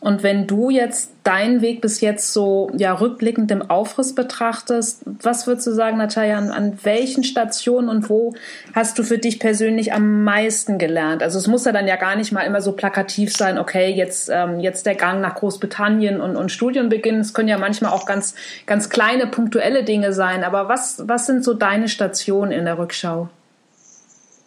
Und 0.00 0.22
wenn 0.22 0.46
du 0.46 0.68
jetzt 0.68 1.12
deinen 1.22 1.62
Weg 1.62 1.80
bis 1.80 2.00
jetzt 2.00 2.32
so 2.32 2.70
ja 2.76 2.92
rückblickend 2.92 3.50
im 3.52 3.62
Aufriss 3.70 4.14
betrachtest, 4.14 5.02
was 5.22 5.46
würdest 5.46 5.66
du 5.68 5.72
sagen, 5.72 5.96
Natalia, 5.96 6.36
an, 6.36 6.50
an, 6.50 6.78
welchen 6.82 7.24
Stationen 7.24 7.88
und 7.88 8.10
wo 8.10 8.34
hast 8.74 8.98
du 8.98 9.04
für 9.04 9.16
dich 9.16 9.38
persönlich 9.38 9.92
am 9.92 10.24
meisten 10.24 10.76
gelernt? 10.76 11.22
Also 11.22 11.38
es 11.38 11.46
muss 11.46 11.64
ja 11.64 11.72
dann 11.72 11.86
ja 11.86 11.96
gar 11.96 12.16
nicht 12.16 12.32
mal 12.32 12.42
immer 12.42 12.60
so 12.60 12.72
plakativ 12.72 13.34
sein, 13.34 13.56
okay, 13.56 13.92
jetzt, 13.92 14.28
ähm, 14.28 14.60
jetzt 14.60 14.86
der 14.86 14.96
Gang 14.96 15.20
nach 15.20 15.36
Großbritannien 15.36 16.20
und, 16.20 16.36
und 16.36 16.50
Studienbeginn. 16.50 17.20
Es 17.20 17.32
können 17.32 17.48
ja 17.48 17.56
manchmal 17.56 17.92
auch 17.92 18.04
ganz, 18.04 18.34
ganz 18.66 18.90
kleine, 18.90 19.28
punktuelle 19.28 19.84
Dinge 19.84 20.12
sein. 20.12 20.44
Aber 20.44 20.68
was, 20.68 21.04
was 21.06 21.26
sind 21.26 21.44
so 21.44 21.54
deine 21.54 21.88
Stationen 21.88 22.50
in 22.50 22.64
der 22.64 22.76
Rückschau? 22.76 23.30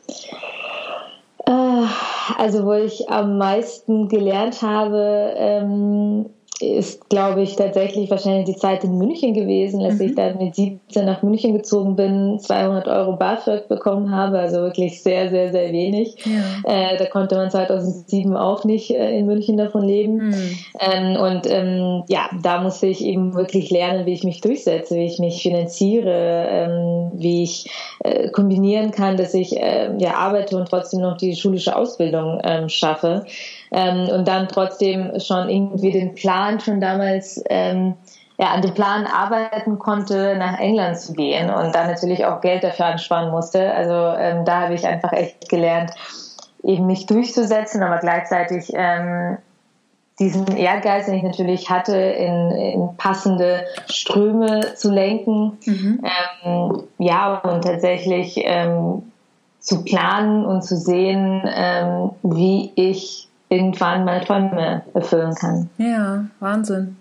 Äh, 0.08 0.47
also 2.38 2.66
wo 2.66 2.74
ich 2.74 3.10
am 3.10 3.38
meisten 3.38 4.10
gelernt 4.10 4.62
habe, 4.62 5.34
ähm, 5.38 6.30
ist, 6.60 7.10
glaube 7.10 7.44
ich, 7.44 7.56
tatsächlich 7.56 8.10
wahrscheinlich 8.10 8.46
die 8.46 8.56
Zeit 8.56 8.84
in 8.84 8.98
München 8.98 9.34
gewesen, 9.34 9.84
als 9.84 9.96
mhm. 9.96 10.02
ich 10.02 10.16
dann 10.16 10.38
mit 10.40 10.56
17 10.56 11.06
nach 11.06 11.22
München 11.22 11.54
gezogen 11.54 11.96
bin, 11.96 12.40
200 12.40 12.88
Euro 12.88 13.16
BAföG 13.16 13.68
bekommen 13.68 14.12
habe, 14.12 14.40
also 14.40 14.58
wirklich 14.58 15.04
sehr, 15.04 15.30
sehr, 15.30 15.52
sehr 15.52 15.72
wenig. 15.72 16.16
Ja. 16.26 16.94
Äh, 16.94 16.98
da 16.98 17.06
konnte 17.06 17.36
man 17.36 17.52
2007 17.52 18.36
auch 18.36 18.64
nicht 18.64 18.90
äh, 18.90 19.20
in 19.20 19.28
München 19.28 19.58
davon 19.58 19.84
leben. 19.84 20.30
Mhm. 20.30 20.58
Ähm, 20.80 21.16
und 21.18 21.48
ähm, 21.48 22.04
ja, 22.10 22.30
da 22.42 22.62
musste 22.62 22.88
ich 22.88 23.04
eben 23.04 23.36
wirklich 23.36 23.70
lernen, 23.70 24.08
wie 24.08 24.14
ich 24.14 24.24
mich 24.24 24.42
durchsetze, 24.42 24.96
wie 24.96 25.06
ich 25.06 25.20
mich 25.20 25.42
finanziere, 25.44 26.48
ähm, 26.50 27.12
wie 27.14 27.44
ich 27.44 27.70
äh, 28.04 28.30
kombinieren 28.30 28.90
kann, 28.90 29.16
dass 29.18 29.36
ich 29.36 29.56
äh, 29.56 29.92
ja 30.00 30.16
arbeite 30.16 30.58
und 30.58 30.70
trotzdem 30.70 31.02
noch 31.02 31.18
die 31.18 31.36
schulische 31.36 31.76
Ausbildung 31.76 32.42
ähm, 32.44 32.68
schaffe 32.68 33.26
ähm, 33.72 34.10
und 34.10 34.28
dann 34.28 34.48
trotzdem 34.48 35.20
schon 35.20 35.50
irgendwie 35.50 35.92
den 35.92 36.16
Plan 36.16 36.60
schon 36.60 36.82
damals 36.82 37.44
ähm, 37.50 37.96
ja, 38.40 38.48
an 38.48 38.62
dem 38.62 38.74
Plan 38.74 39.08
arbeiten 39.08 39.80
konnte, 39.80 40.36
nach 40.38 40.60
England 40.60 41.00
zu 41.00 41.14
gehen 41.14 41.50
und 41.50 41.74
dann 41.74 41.88
natürlich 41.88 42.26
auch 42.26 42.42
Geld 42.42 42.64
dafür 42.64 42.86
ansparen 42.88 43.32
musste. 43.32 43.74
Also 43.74 43.94
ähm, 43.94 44.46
da 44.46 44.62
habe 44.62 44.76
ich 44.76 44.86
einfach 44.86 45.12
echt 45.12 45.50
gelernt, 45.50 45.92
eben 46.64 46.86
mich 46.86 47.08
durchzusetzen, 47.08 47.82
aber 47.82 47.98
gleichzeitig 47.98 48.72
ähm, 48.74 49.38
diesen 50.20 50.56
Ehrgeiz, 50.56 51.06
den 51.06 51.16
ich 51.16 51.24
natürlich 51.24 51.70
hatte, 51.70 51.96
in, 51.96 52.52
in 52.52 52.98
passende 52.98 53.66
Ströme 53.88 54.74
zu 54.76 54.92
lenken. 54.92 55.58
Mhm. 55.66 56.04
Ähm, 56.44 56.84
ja, 57.00 57.38
und 57.40 57.64
tatsächlich 57.64 58.36
ähm, 58.44 59.12
zu 59.60 59.84
planen 59.84 60.46
und 60.46 60.64
zu 60.64 60.78
sehen, 60.78 61.44
ähm, 61.54 62.12
wie 62.24 62.72
ich 62.76 63.28
irgendwann 63.50 64.06
meine 64.06 64.26
Träume 64.26 64.84
erfüllen 64.94 65.34
kann. 65.36 65.70
Ja, 65.78 66.26
Wahnsinn. 66.40 66.98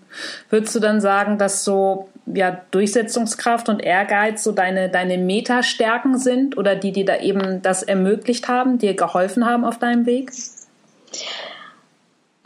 Würdest 0.49 0.75
du 0.75 0.79
dann 0.79 1.01
sagen, 1.01 1.37
dass 1.37 1.63
so 1.63 2.09
ja, 2.25 2.61
Durchsetzungskraft 2.71 3.69
und 3.69 3.79
Ehrgeiz 3.79 4.43
so 4.43 4.51
deine, 4.51 4.89
deine 4.89 5.17
Metastärken 5.17 6.17
sind 6.17 6.57
oder 6.57 6.75
die, 6.75 6.91
die 6.91 7.05
da 7.05 7.17
eben 7.17 7.61
das 7.61 7.83
ermöglicht 7.83 8.47
haben, 8.47 8.77
dir 8.77 8.95
geholfen 8.95 9.45
haben 9.45 9.65
auf 9.65 9.77
deinem 9.77 10.05
Weg? 10.05 10.31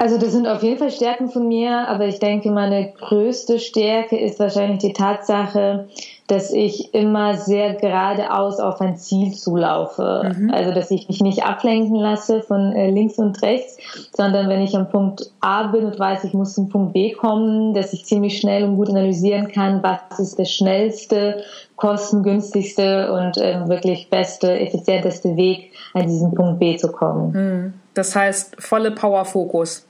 Also 0.02 0.18
das 0.18 0.32
sind 0.32 0.48
auf 0.48 0.64
jeden 0.64 0.80
Fall 0.80 0.90
Stärken 0.90 1.30
von 1.30 1.48
mir, 1.48 1.88
aber 1.88 2.08
ich 2.08 2.18
denke, 2.18 2.50
meine 2.50 2.92
größte 2.92 3.60
Stärke 3.60 4.18
ist 4.18 4.40
wahrscheinlich 4.40 4.80
die 4.80 4.94
Tatsache, 4.94 5.90
dass 6.26 6.52
ich 6.52 6.92
immer 6.96 7.36
sehr 7.36 7.76
geradeaus 7.76 8.60
auf 8.60 8.82
ein 8.82 8.98
Ziel 8.98 9.32
zulaufe. 9.36 10.34
Mhm. 10.36 10.50
Also 10.50 10.74
dass 10.74 10.90
ich 10.90 11.08
mich 11.08 11.22
nicht 11.22 11.46
ablenken 11.46 11.98
lasse 11.98 12.42
von 12.42 12.74
äh, 12.74 12.90
links 12.90 13.20
und 13.20 13.44
rechts, 13.44 13.78
sondern 14.12 14.50
wenn 14.50 14.62
ich 14.62 14.76
am 14.76 14.90
Punkt 14.90 15.30
A 15.40 15.68
bin 15.68 15.86
und 15.86 16.00
weiß, 16.00 16.24
ich 16.24 16.34
muss 16.34 16.56
zum 16.56 16.70
Punkt 16.70 16.94
B 16.94 17.12
kommen, 17.12 17.76
dass 17.76 17.94
ich 17.94 18.04
ziemlich 18.04 18.40
schnell 18.40 18.64
und 18.64 18.78
gut 18.78 18.90
analysieren 18.90 19.50
kann, 19.50 19.84
was 19.84 20.18
ist 20.18 20.40
der 20.40 20.46
schnellste, 20.46 21.44
kostengünstigste 21.76 23.14
und 23.14 23.38
äh, 23.38 23.68
wirklich 23.68 24.10
beste, 24.10 24.60
effizienteste 24.60 25.36
Weg, 25.36 25.74
an 25.94 26.08
diesen 26.08 26.34
Punkt 26.34 26.58
B 26.58 26.76
zu 26.76 26.92
kommen. 26.92 27.32
Mhm. 27.34 27.74
Das 27.94 28.16
heißt, 28.16 28.56
volle 28.60 28.90
Power-Fokus. 28.90 29.86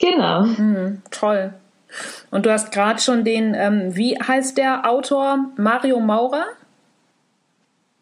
Genau. 0.00 0.42
Mhm, 0.42 1.02
toll. 1.10 1.54
Und 2.30 2.46
du 2.46 2.52
hast 2.52 2.72
gerade 2.72 3.00
schon 3.00 3.24
den, 3.24 3.54
ähm, 3.54 3.96
wie 3.96 4.18
heißt 4.18 4.58
der 4.58 4.88
Autor? 4.88 5.50
Mario 5.56 6.00
Maurer? 6.00 6.44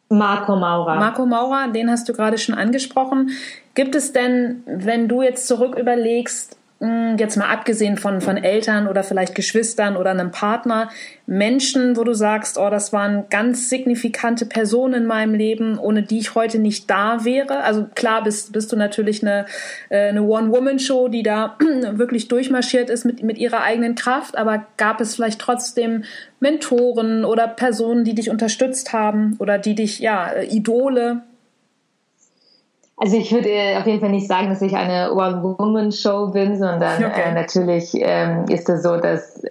Marco 0.08 0.56
Maurer. 0.56 0.96
Marco 0.96 1.26
Maurer, 1.26 1.68
den 1.68 1.90
hast 1.90 2.08
du 2.08 2.12
gerade 2.12 2.38
schon 2.38 2.54
angesprochen. 2.54 3.30
Gibt 3.74 3.94
es 3.94 4.12
denn, 4.12 4.62
wenn 4.66 5.08
du 5.08 5.22
jetzt 5.22 5.46
zurück 5.46 5.78
überlegst, 5.78 6.56
jetzt 7.16 7.36
mal 7.36 7.48
abgesehen 7.48 7.96
von, 7.96 8.20
von 8.20 8.36
Eltern 8.36 8.88
oder 8.88 9.04
vielleicht 9.04 9.36
Geschwistern 9.36 9.96
oder 9.96 10.10
einem 10.10 10.32
Partner, 10.32 10.90
Menschen, 11.26 11.96
wo 11.96 12.02
du 12.02 12.12
sagst, 12.12 12.58
oh, 12.58 12.70
das 12.70 12.92
waren 12.92 13.24
ganz 13.30 13.68
signifikante 13.68 14.46
Personen 14.46 14.94
in 14.94 15.06
meinem 15.06 15.34
Leben, 15.34 15.78
ohne 15.78 16.02
die 16.02 16.18
ich 16.18 16.34
heute 16.34 16.58
nicht 16.58 16.90
da 16.90 17.24
wäre. 17.24 17.62
Also 17.62 17.86
klar 17.94 18.24
bist, 18.24 18.52
bist 18.52 18.72
du 18.72 18.76
natürlich 18.76 19.22
eine, 19.22 19.46
äh, 19.90 20.08
eine 20.08 20.22
One-Woman-Show, 20.22 21.06
die 21.06 21.22
da 21.22 21.56
wirklich 21.92 22.26
durchmarschiert 22.26 22.90
ist 22.90 23.04
mit, 23.04 23.22
mit 23.22 23.38
ihrer 23.38 23.62
eigenen 23.62 23.94
Kraft, 23.94 24.36
aber 24.36 24.66
gab 24.76 25.00
es 25.00 25.14
vielleicht 25.14 25.40
trotzdem 25.40 26.02
Mentoren 26.40 27.24
oder 27.24 27.46
Personen, 27.46 28.02
die 28.02 28.16
dich 28.16 28.28
unterstützt 28.28 28.92
haben 28.92 29.36
oder 29.38 29.58
die 29.58 29.76
dich, 29.76 30.00
ja, 30.00 30.32
Idole, 30.42 31.22
also 33.02 33.16
ich 33.16 33.32
würde 33.32 33.48
äh, 33.48 33.76
auf 33.76 33.86
jeden 33.86 33.98
Fall 33.98 34.10
nicht 34.10 34.28
sagen, 34.28 34.48
dass 34.48 34.62
ich 34.62 34.76
eine 34.76 35.12
One-Woman-Show 35.12 36.28
bin, 36.28 36.56
sondern 36.56 37.02
okay. 37.02 37.30
äh, 37.30 37.34
natürlich 37.34 37.90
ähm, 37.94 38.44
ist 38.48 38.68
es 38.68 38.84
so, 38.84 38.96
dass 38.96 39.42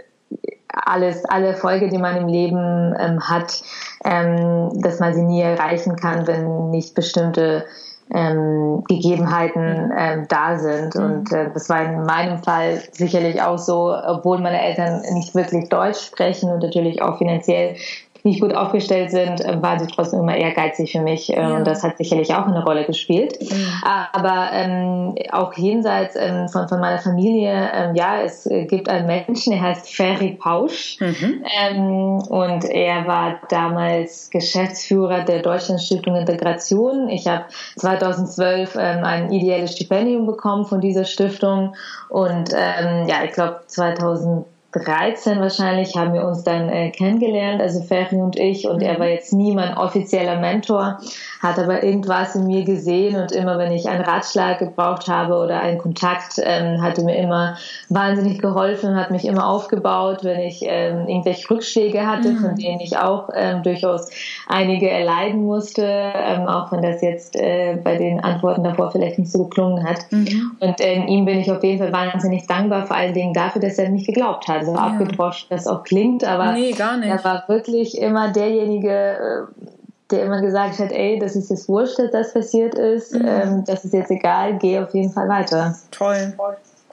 alles, 0.69 1.25
alle 1.25 1.47
Erfolge, 1.47 1.89
die 1.89 1.97
man 1.97 2.15
im 2.15 2.29
Leben 2.29 2.95
ähm, 2.97 3.19
hat, 3.19 3.61
ähm, 4.05 4.69
dass 4.81 5.01
man 5.01 5.13
sie 5.13 5.23
nie 5.23 5.41
erreichen 5.41 5.97
kann, 5.97 6.27
wenn 6.27 6.69
nicht 6.69 6.95
bestimmte 6.95 7.65
ähm, 8.13 8.85
Gegebenheiten 8.87 9.87
mhm. 9.87 9.93
ähm, 9.97 10.25
da 10.29 10.57
sind. 10.57 10.95
Mhm. 10.95 11.03
Und 11.03 11.33
äh, 11.33 11.49
das 11.53 11.67
war 11.67 11.83
in 11.83 12.05
meinem 12.05 12.41
Fall 12.43 12.81
sicherlich 12.93 13.41
auch 13.41 13.57
so, 13.57 13.93
obwohl 13.93 14.39
meine 14.39 14.61
Eltern 14.61 15.01
nicht 15.11 15.35
wirklich 15.35 15.67
Deutsch 15.67 15.99
sprechen 15.99 16.49
und 16.49 16.63
natürlich 16.63 17.01
auch 17.01 17.17
finanziell 17.17 17.75
nicht 18.23 18.41
gut 18.41 18.53
aufgestellt 18.53 19.11
sind, 19.11 19.41
äh, 19.41 19.61
waren 19.61 19.79
sie 19.79 19.87
trotzdem 19.87 20.21
immer 20.21 20.35
ehrgeizig 20.35 20.91
für 20.91 21.01
mich. 21.01 21.31
Äh, 21.31 21.41
ja. 21.41 21.55
Und 21.55 21.65
das 21.65 21.83
hat 21.83 21.97
sicherlich 21.97 22.33
auch 22.33 22.45
eine 22.45 22.63
Rolle 22.63 22.85
gespielt. 22.85 23.39
Mhm. 23.41 23.73
Aber 23.83 24.49
ähm, 24.53 25.15
auch 25.31 25.53
jenseits 25.53 26.15
ähm, 26.15 26.47
von, 26.49 26.67
von 26.67 26.79
meiner 26.79 26.99
Familie, 26.99 27.71
ähm, 27.73 27.95
ja, 27.95 28.21
es 28.21 28.47
gibt 28.67 28.89
einen 28.89 29.07
Menschen, 29.07 29.53
der 29.53 29.61
heißt 29.61 29.93
Ferry 29.93 30.37
Pausch. 30.39 30.97
Mhm. 30.99 31.43
Ähm, 31.59 32.17
und 32.29 32.65
er 32.65 33.07
war 33.07 33.39
damals 33.49 34.29
Geschäftsführer 34.29 35.21
der 35.21 35.41
Deutschland 35.41 35.81
Stiftung 35.81 36.15
Integration. 36.15 37.09
Ich 37.09 37.27
habe 37.27 37.45
2012 37.77 38.75
ähm, 38.79 39.03
ein 39.03 39.31
ideelles 39.31 39.73
Stipendium 39.73 40.25
bekommen 40.25 40.65
von 40.65 40.81
dieser 40.81 41.05
Stiftung. 41.05 41.75
Und 42.09 42.51
ähm, 42.53 43.07
ja, 43.07 43.23
ich 43.23 43.31
glaube 43.31 43.61
2000 43.67 44.45
13 44.71 45.39
wahrscheinlich 45.39 45.95
haben 45.95 46.13
wir 46.13 46.25
uns 46.25 46.43
dann 46.43 46.69
äh, 46.69 46.91
kennengelernt, 46.91 47.61
also 47.61 47.81
Ferry 47.81 48.21
und 48.21 48.37
ich. 48.37 48.67
Und 48.67 48.81
er 48.81 48.95
mhm. 48.95 48.99
war 48.99 49.07
jetzt 49.07 49.33
nie 49.33 49.53
mein 49.53 49.77
offizieller 49.77 50.39
Mentor, 50.39 50.99
hat 51.41 51.57
aber 51.57 51.83
irgendwas 51.83 52.35
in 52.35 52.45
mir 52.45 52.63
gesehen 52.63 53.19
und 53.19 53.31
immer, 53.31 53.57
wenn 53.57 53.71
ich 53.71 53.89
einen 53.89 54.03
Ratschlag 54.03 54.59
gebraucht 54.59 55.07
habe 55.07 55.35
oder 55.35 55.59
einen 55.59 55.79
Kontakt, 55.79 56.39
ähm, 56.43 56.81
hatte 56.81 57.03
mir 57.03 57.17
immer 57.17 57.57
wahnsinnig 57.89 58.39
geholfen, 58.39 58.95
hat 58.95 59.11
mich 59.11 59.25
immer 59.25 59.47
aufgebaut, 59.47 60.23
wenn 60.23 60.39
ich 60.39 60.63
ähm, 60.63 61.07
irgendwelche 61.07 61.49
Rückschläge 61.49 62.05
hatte, 62.05 62.29
mhm. 62.29 62.37
von 62.37 62.55
denen 62.55 62.79
ich 62.79 62.97
auch 62.97 63.29
ähm, 63.33 63.63
durchaus 63.63 64.09
einige 64.47 64.89
erleiden 64.89 65.43
musste, 65.45 65.83
ähm, 65.83 66.47
auch 66.47 66.71
wenn 66.71 66.81
das 66.81 67.01
jetzt 67.01 67.35
äh, 67.35 67.77
bei 67.83 67.97
den 67.97 68.19
Antworten 68.19 68.63
davor 68.63 68.91
vielleicht 68.91 69.17
nicht 69.17 69.31
so 69.31 69.45
geklungen 69.45 69.83
hat. 69.83 69.99
Mhm. 70.11 70.51
Und 70.59 70.75
ähm, 70.79 71.07
ihm 71.07 71.25
bin 71.25 71.39
ich 71.39 71.51
auf 71.51 71.63
jeden 71.63 71.79
Fall 71.79 71.91
wahnsinnig 71.91 72.45
dankbar, 72.45 72.85
vor 72.85 72.95
allen 72.95 73.13
Dingen 73.13 73.33
dafür, 73.33 73.61
dass 73.61 73.77
er 73.79 73.89
mich 73.89 74.05
geglaubt 74.05 74.47
hat 74.47 74.65
so 74.65 74.73
ja. 74.73 74.79
abgedroschen 74.79 75.47
das 75.49 75.67
auch 75.67 75.83
klingt, 75.83 76.23
aber 76.23 76.53
nee, 76.53 76.71
gar 76.71 76.97
nicht. 76.97 77.09
er 77.09 77.23
war 77.23 77.43
wirklich 77.47 77.97
immer 77.97 78.31
derjenige, 78.31 78.89
äh, 78.89 79.71
der 80.11 80.23
immer 80.25 80.41
gesagt 80.41 80.79
hat, 80.79 80.91
ey, 80.91 81.19
das 81.19 81.35
ist 81.35 81.49
jetzt 81.49 81.67
wurscht, 81.67 81.99
dass 81.99 82.11
das 82.11 82.33
passiert 82.33 82.75
ist, 82.75 83.13
mhm. 83.13 83.25
ähm, 83.25 83.63
das 83.65 83.85
ist 83.85 83.93
jetzt 83.93 84.11
egal, 84.11 84.57
geh 84.57 84.79
auf 84.79 84.93
jeden 84.93 85.11
Fall 85.11 85.27
weiter. 85.27 85.75
Toll. 85.91 86.33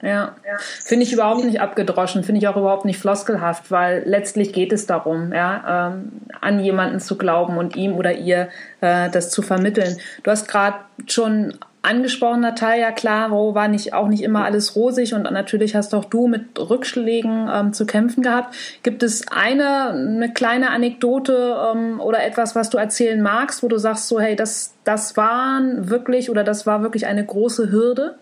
Ja, 0.01 0.35
ja. 0.47 0.57
finde 0.57 1.05
ich 1.05 1.11
überhaupt 1.11 1.43
nicht 1.43 1.59
abgedroschen, 1.59 2.23
finde 2.23 2.39
ich 2.39 2.47
auch 2.47 2.55
überhaupt 2.55 2.85
nicht 2.85 2.99
floskelhaft, 2.99 3.69
weil 3.69 4.03
letztlich 4.05 4.53
geht 4.53 4.71
es 4.71 4.85
darum, 4.85 5.33
ja, 5.33 5.89
ähm, 5.91 6.11
an 6.39 6.59
jemanden 6.59 6.99
zu 7.01 7.17
glauben 7.17 7.57
und 7.57 7.75
ihm 7.75 7.95
oder 7.95 8.13
ihr 8.13 8.47
äh, 8.81 9.09
das 9.09 9.29
zu 9.29 9.41
vermitteln. 9.41 9.97
Du 10.23 10.31
hast 10.31 10.47
gerade 10.47 10.77
schon 11.07 11.53
angesprochen, 11.81 12.41
Natalia, 12.41 12.91
klar, 12.91 13.31
wo 13.31 13.55
war 13.55 13.67
nicht 13.67 13.93
auch 13.93 14.07
nicht 14.07 14.21
immer 14.23 14.43
alles 14.43 14.75
rosig 14.75 15.13
und 15.13 15.23
natürlich 15.23 15.75
hast 15.75 15.95
auch 15.95 16.05
du 16.05 16.27
mit 16.27 16.59
Rückschlägen 16.59 17.49
ähm, 17.51 17.73
zu 17.73 17.85
kämpfen 17.85 18.21
gehabt. 18.21 18.53
Gibt 18.83 19.01
es 19.01 19.27
eine, 19.29 19.89
eine 19.91 20.33
kleine 20.33 20.71
Anekdote 20.71 21.57
ähm, 21.71 22.01
oder 22.01 22.23
etwas, 22.23 22.55
was 22.55 22.69
du 22.69 22.77
erzählen 22.77 23.21
magst, 23.21 23.63
wo 23.63 23.67
du 23.67 23.77
sagst 23.77 24.07
so, 24.07 24.19
hey, 24.19 24.35
das, 24.35 24.73
das 24.83 25.15
waren 25.15 25.89
wirklich 25.89 26.29
oder 26.29 26.43
das 26.43 26.65
war 26.65 26.81
wirklich 26.83 27.07
eine 27.07 27.25
große 27.25 27.71
Hürde? 27.71 28.15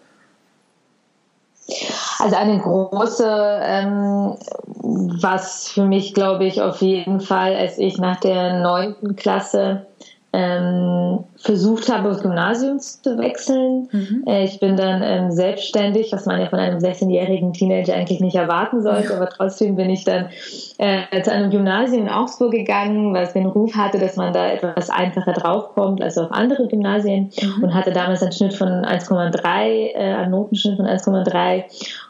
Also 2.20 2.36
eine 2.36 2.60
große, 2.60 3.60
ähm, 3.64 4.38
was 5.22 5.68
für 5.68 5.84
mich, 5.84 6.14
glaube 6.14 6.46
ich, 6.46 6.62
auf 6.62 6.82
jeden 6.82 7.20
Fall, 7.20 7.56
als 7.56 7.78
ich 7.78 7.98
nach 7.98 8.20
der 8.20 8.62
neunten 8.62 9.16
Klasse 9.16 9.86
ähm, 10.38 11.24
versucht 11.36 11.92
habe, 11.92 12.12
aufs 12.12 12.22
Gymnasium 12.22 12.80
zu 12.80 13.18
wechseln. 13.18 13.90
Mhm. 13.92 14.24
Äh, 14.28 14.44
ich 14.44 14.60
bin 14.60 14.78
dann 14.78 15.02
ähm, 15.04 15.32
selbstständig, 15.32 16.12
was 16.12 16.28
man 16.28 16.40
ja 16.40 16.48
von 16.48 16.60
einem 16.60 16.78
16-jährigen 16.78 17.54
Teenager 17.54 17.96
eigentlich 17.96 18.20
nicht 18.20 18.36
erwarten 18.36 18.84
sollte, 18.84 19.16
aber 19.16 19.30
trotzdem 19.30 19.76
bin 19.76 19.90
ich 19.90 20.04
dann 20.04 20.30
äh, 20.78 21.22
zu 21.24 21.32
einem 21.32 21.50
Gymnasium 21.50 22.04
in 22.04 22.10
Augsburg 22.10 22.52
gegangen, 22.52 23.16
weil 23.16 23.24
es 23.24 23.34
den 23.34 23.48
Ruf 23.48 23.76
hatte, 23.76 23.98
dass 23.98 24.16
man 24.16 24.32
da 24.32 24.48
etwas 24.52 24.92
einfacher 24.92 25.34
draufkommt 25.34 26.04
als 26.04 26.20
auf 26.20 26.32
andere 26.32 26.68
Gymnasien 26.68 27.32
mhm. 27.42 27.64
und 27.64 27.74
hatte 27.74 27.92
damals 27.92 28.22
einen 28.22 28.32
Schnitt 28.32 28.54
von 28.54 28.68
1,3, 28.68 29.42
äh, 29.42 29.96
einen 29.96 30.32
Notenschnitt 30.32 30.78
von 30.78 30.86
1,3 30.86 31.64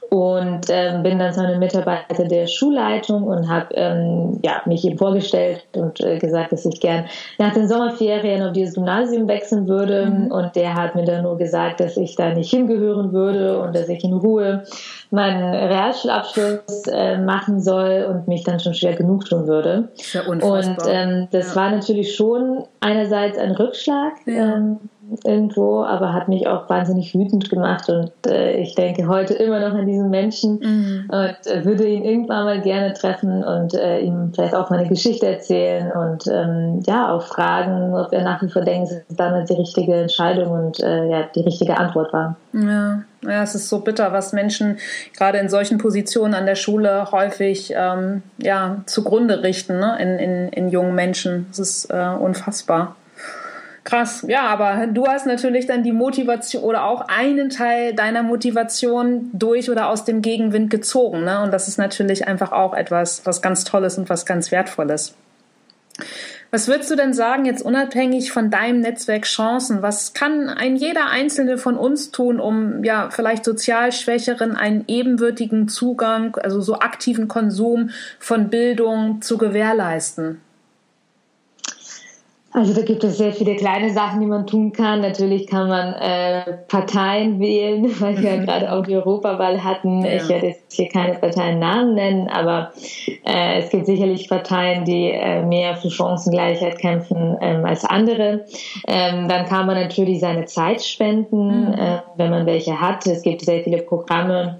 und 0.09 0.61
ähm, 0.69 1.03
bin 1.03 1.19
dann 1.19 1.33
zu 1.33 1.41
einem 1.41 1.59
Mitarbeiter 1.59 2.25
der 2.25 2.47
Schulleitung 2.47 3.23
und 3.23 3.49
habe 3.49 3.73
ähm, 3.75 4.39
ja, 4.43 4.61
mich 4.65 4.85
ihm 4.85 4.97
vorgestellt 4.97 5.65
und 5.75 5.99
äh, 6.01 6.17
gesagt, 6.17 6.51
dass 6.51 6.65
ich 6.65 6.79
gern 6.79 7.05
nach 7.37 7.53
den 7.53 7.67
Sommerferien 7.67 8.41
auf 8.43 8.53
dieses 8.53 8.75
Gymnasium 8.75 9.27
wechseln 9.27 9.67
würde. 9.67 10.05
Mhm. 10.05 10.31
Und 10.31 10.55
der 10.55 10.75
hat 10.75 10.95
mir 10.95 11.03
dann 11.03 11.23
nur 11.23 11.37
gesagt, 11.37 11.79
dass 11.79 11.97
ich 11.97 12.15
da 12.15 12.33
nicht 12.33 12.49
hingehören 12.49 13.11
würde 13.11 13.59
und 13.59 13.75
dass 13.75 13.89
ich 13.89 14.03
in 14.03 14.13
Ruhe 14.13 14.63
meinen 15.11 15.53
Realschulabschluss 15.53 16.87
äh, 16.91 17.17
machen 17.17 17.59
soll 17.61 18.07
und 18.09 18.27
mich 18.27 18.43
dann 18.43 18.59
schon 18.59 18.73
schwer 18.73 18.93
genug 18.93 19.25
tun 19.25 19.47
würde. 19.47 19.89
Ja 20.13 20.21
und 20.27 20.43
ähm, 20.87 21.27
das 21.31 21.49
ja. 21.49 21.55
war 21.61 21.71
natürlich 21.71 22.15
schon 22.15 22.63
einerseits 22.79 23.37
ein 23.37 23.51
Rückschlag. 23.51 24.13
Ja. 24.25 24.55
Ähm, 24.55 24.77
irgendwo, 25.23 25.83
aber 25.83 26.13
hat 26.13 26.27
mich 26.27 26.47
auch 26.47 26.69
wahnsinnig 26.69 27.13
wütend 27.13 27.49
gemacht 27.49 27.89
und 27.89 28.11
äh, 28.25 28.57
ich 28.57 28.75
denke 28.75 29.07
heute 29.07 29.33
immer 29.35 29.59
noch 29.59 29.75
an 29.75 29.85
diesen 29.85 30.09
Menschen 30.09 30.59
mhm. 30.59 31.09
und 31.09 31.47
äh, 31.47 31.65
würde 31.65 31.87
ihn 31.87 32.03
irgendwann 32.03 32.45
mal 32.45 32.61
gerne 32.61 32.93
treffen 32.93 33.43
und 33.43 33.73
äh, 33.73 33.99
ihm 33.99 34.31
vielleicht 34.33 34.55
auch 34.55 34.69
meine 34.69 34.87
Geschichte 34.87 35.27
erzählen 35.27 35.91
und 35.91 36.27
ähm, 36.27 36.81
ja 36.85 37.11
auch 37.11 37.23
fragen, 37.23 37.93
ob 37.95 38.11
er 38.11 38.23
nach 38.23 38.41
wie 38.41 38.49
vor 38.49 38.63
denkt, 38.63 38.91
dass 38.91 39.01
es 39.09 39.15
damals 39.15 39.49
die 39.49 39.55
richtige 39.55 39.95
Entscheidung 39.95 40.51
und 40.51 40.79
äh, 40.79 41.09
ja 41.09 41.23
die 41.33 41.41
richtige 41.41 41.77
Antwort 41.77 42.11
war. 42.13 42.35
Ja. 42.53 43.03
Ja, 43.23 43.41
es 43.43 43.55
ist 43.55 43.67
so 43.67 43.79
bitter, 43.79 44.13
was 44.13 44.31
Menschen 44.31 44.77
gerade 45.17 45.39
in 45.39 45.49
solchen 45.49 45.79
Positionen 45.79 46.35
an 46.35 46.45
der 46.45 46.55
Schule 46.55 47.11
häufig 47.11 47.73
ähm, 47.75 48.21
ja, 48.37 48.77
zugrunde 48.85 49.41
richten 49.41 49.79
ne? 49.79 49.97
in, 49.99 50.19
in, 50.19 50.49
in 50.49 50.69
jungen 50.69 50.93
Menschen. 50.93 51.47
Es 51.49 51.57
ist 51.59 51.85
äh, 51.89 52.09
unfassbar. 52.19 52.95
Krass, 53.87 54.25
ja, 54.27 54.41
aber 54.47 54.87
du 54.87 55.07
hast 55.07 55.27
natürlich 55.27 55.65
dann 55.65 55.81
die 55.81 55.93
Motivation 55.93 56.61
oder 56.61 56.83
auch 56.83 57.07
einen 57.07 57.49
Teil 57.49 57.93
deiner 57.93 58.21
Motivation 58.21 59.29
durch 59.31 59.69
oder 59.69 59.87
aus 59.87 60.03
dem 60.03 60.21
Gegenwind 60.21 60.69
gezogen. 60.69 61.23
Ne? 61.23 61.41
Und 61.41 61.53
das 61.53 61.69
ist 61.69 61.77
natürlich 61.77 62.27
einfach 62.27 62.51
auch 62.51 62.73
etwas, 62.73 63.25
was 63.25 63.41
ganz 63.41 63.63
Tolles 63.63 63.97
und 63.97 64.09
was 64.09 64.25
ganz 64.25 64.51
Wertvolles. 64.51 65.15
Was 66.51 66.67
würdest 66.67 66.91
du 66.91 66.97
denn 66.97 67.13
sagen, 67.13 67.45
jetzt 67.45 67.61
unabhängig 67.61 68.33
von 68.33 68.51
deinem 68.51 68.81
Netzwerk 68.81 69.23
Chancen? 69.23 69.81
Was 69.81 70.13
kann 70.13 70.49
ein 70.49 70.75
jeder 70.75 71.09
Einzelne 71.09 71.57
von 71.57 71.77
uns 71.77 72.11
tun, 72.11 72.41
um 72.41 72.83
ja 72.83 73.09
vielleicht 73.09 73.45
sozial 73.45 73.93
Schwächeren 73.93 74.57
einen 74.57 74.83
ebenwürdigen 74.89 75.69
Zugang, 75.69 76.35
also 76.35 76.59
so 76.59 76.79
aktiven 76.79 77.29
Konsum 77.29 77.91
von 78.19 78.49
Bildung 78.49 79.21
zu 79.21 79.37
gewährleisten? 79.37 80.41
Also 82.57 82.73
da 82.73 82.81
gibt 82.81 83.03
es 83.03 83.19
sehr 83.19 83.33
viele 83.33 83.55
kleine 83.55 83.93
Sachen, 83.93 84.19
die 84.19 84.25
man 84.25 84.47
tun 84.47 84.71
kann. 84.71 85.01
Natürlich 85.01 85.45
kann 85.45 85.69
man 85.69 85.93
äh, 85.93 86.57
Parteien 86.67 87.39
wählen, 87.39 87.85
weil 87.99 88.17
wir 88.17 88.33
ja 88.33 88.37
gerade 88.43 88.71
auch 88.71 88.83
die 88.83 88.95
Europawahl 88.95 89.63
hatten. 89.63 90.03
Ja. 90.03 90.13
Ich 90.13 90.27
werde 90.27 90.47
jetzt 90.47 90.73
hier 90.73 90.89
keine 90.89 91.13
Parteiennamen 91.19 91.93
nennen, 91.93 92.27
aber 92.27 92.71
äh, 93.23 93.59
es 93.59 93.69
gibt 93.69 93.85
sicherlich 93.85 94.27
Parteien, 94.27 94.85
die 94.85 95.11
äh, 95.11 95.43
mehr 95.43 95.75
für 95.75 95.91
Chancengleichheit 95.91 96.79
kämpfen 96.79 97.37
ähm, 97.41 97.63
als 97.63 97.85
andere. 97.85 98.45
Ähm, 98.87 99.27
dann 99.27 99.45
kann 99.45 99.67
man 99.67 99.75
natürlich 99.75 100.19
seine 100.19 100.45
Zeit 100.45 100.81
spenden, 100.81 101.67
mhm. 101.67 101.73
äh, 101.73 101.99
wenn 102.15 102.31
man 102.31 102.47
welche 102.47 102.81
hat. 102.81 103.05
Es 103.05 103.21
gibt 103.21 103.41
sehr 103.41 103.63
viele 103.63 103.83
Programme, 103.83 104.57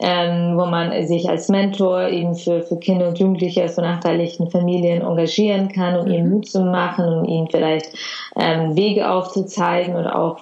ähm, 0.00 0.56
wo 0.56 0.66
man 0.66 1.06
sich 1.06 1.28
als 1.28 1.48
Mentor 1.48 2.08
eben 2.08 2.34
für, 2.34 2.62
für 2.62 2.78
Kinder 2.78 3.08
und 3.08 3.18
Jugendliche 3.18 3.64
aus 3.64 3.76
benachteiligten 3.76 4.50
Familien 4.50 5.02
engagieren 5.02 5.68
kann, 5.68 5.98
um 5.98 6.06
ihnen 6.06 6.26
mhm. 6.26 6.32
Mut 6.34 6.48
zu 6.48 6.62
machen, 6.62 7.06
um 7.06 7.24
ihnen 7.24 7.48
vielleicht 7.50 7.92
ähm, 8.36 8.76
Wege 8.76 9.10
aufzuzeigen 9.10 9.96
oder 9.96 10.18
auch 10.18 10.40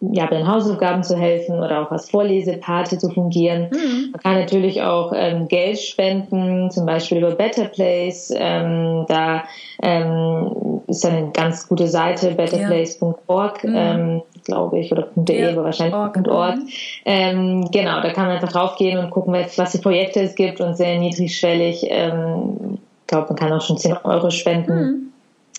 ja, 0.00 0.26
bei 0.26 0.38
den 0.38 0.48
Hausaufgaben 0.48 1.02
zu 1.02 1.16
helfen 1.16 1.58
oder 1.58 1.82
auch 1.82 1.90
als 1.90 2.08
Vorlesepate 2.10 2.96
zu 2.96 3.10
fungieren. 3.10 3.68
Mhm. 3.70 4.10
Man 4.12 4.20
kann 4.22 4.40
natürlich 4.40 4.80
auch 4.82 5.12
ähm, 5.14 5.46
Geld 5.48 5.78
spenden, 5.78 6.70
zum 6.70 6.86
Beispiel 6.86 7.18
über 7.18 7.32
Better 7.32 7.66
Place. 7.66 8.32
Ähm, 8.34 9.04
da 9.08 9.44
ähm, 9.82 10.79
ist 10.90 11.06
eine 11.06 11.30
ganz 11.30 11.68
gute 11.68 11.88
Seite, 11.88 12.32
betterplace.org. 12.32 13.64
Ja. 13.64 13.70
Mhm. 13.70 13.76
Ähm, 13.76 14.22
glaube 14.44 14.78
ich, 14.78 14.90
oder 14.90 15.08
.de, 15.14 15.42
ja, 15.42 15.50
aber 15.50 15.64
wahrscheinlich 15.64 15.94
.org. 15.94 16.16
.org. 16.26 16.58
Ähm, 17.04 17.70
genau, 17.70 18.00
da 18.00 18.10
kann 18.10 18.26
man 18.26 18.36
einfach 18.36 18.52
draufgehen 18.52 18.98
und 18.98 19.10
gucken, 19.10 19.34
was 19.34 19.72
für 19.72 19.78
Projekte 19.78 20.20
es 20.20 20.34
gibt 20.34 20.60
und 20.60 20.76
sehr 20.76 20.98
niedrigschwellig. 20.98 21.86
Ähm, 21.88 22.78
ich 23.02 23.06
glaube, 23.06 23.28
man 23.28 23.36
kann 23.36 23.52
auch 23.52 23.60
schon 23.60 23.76
10 23.76 23.96
Euro 24.04 24.30
spenden. 24.30 24.74
Mhm 24.74 25.10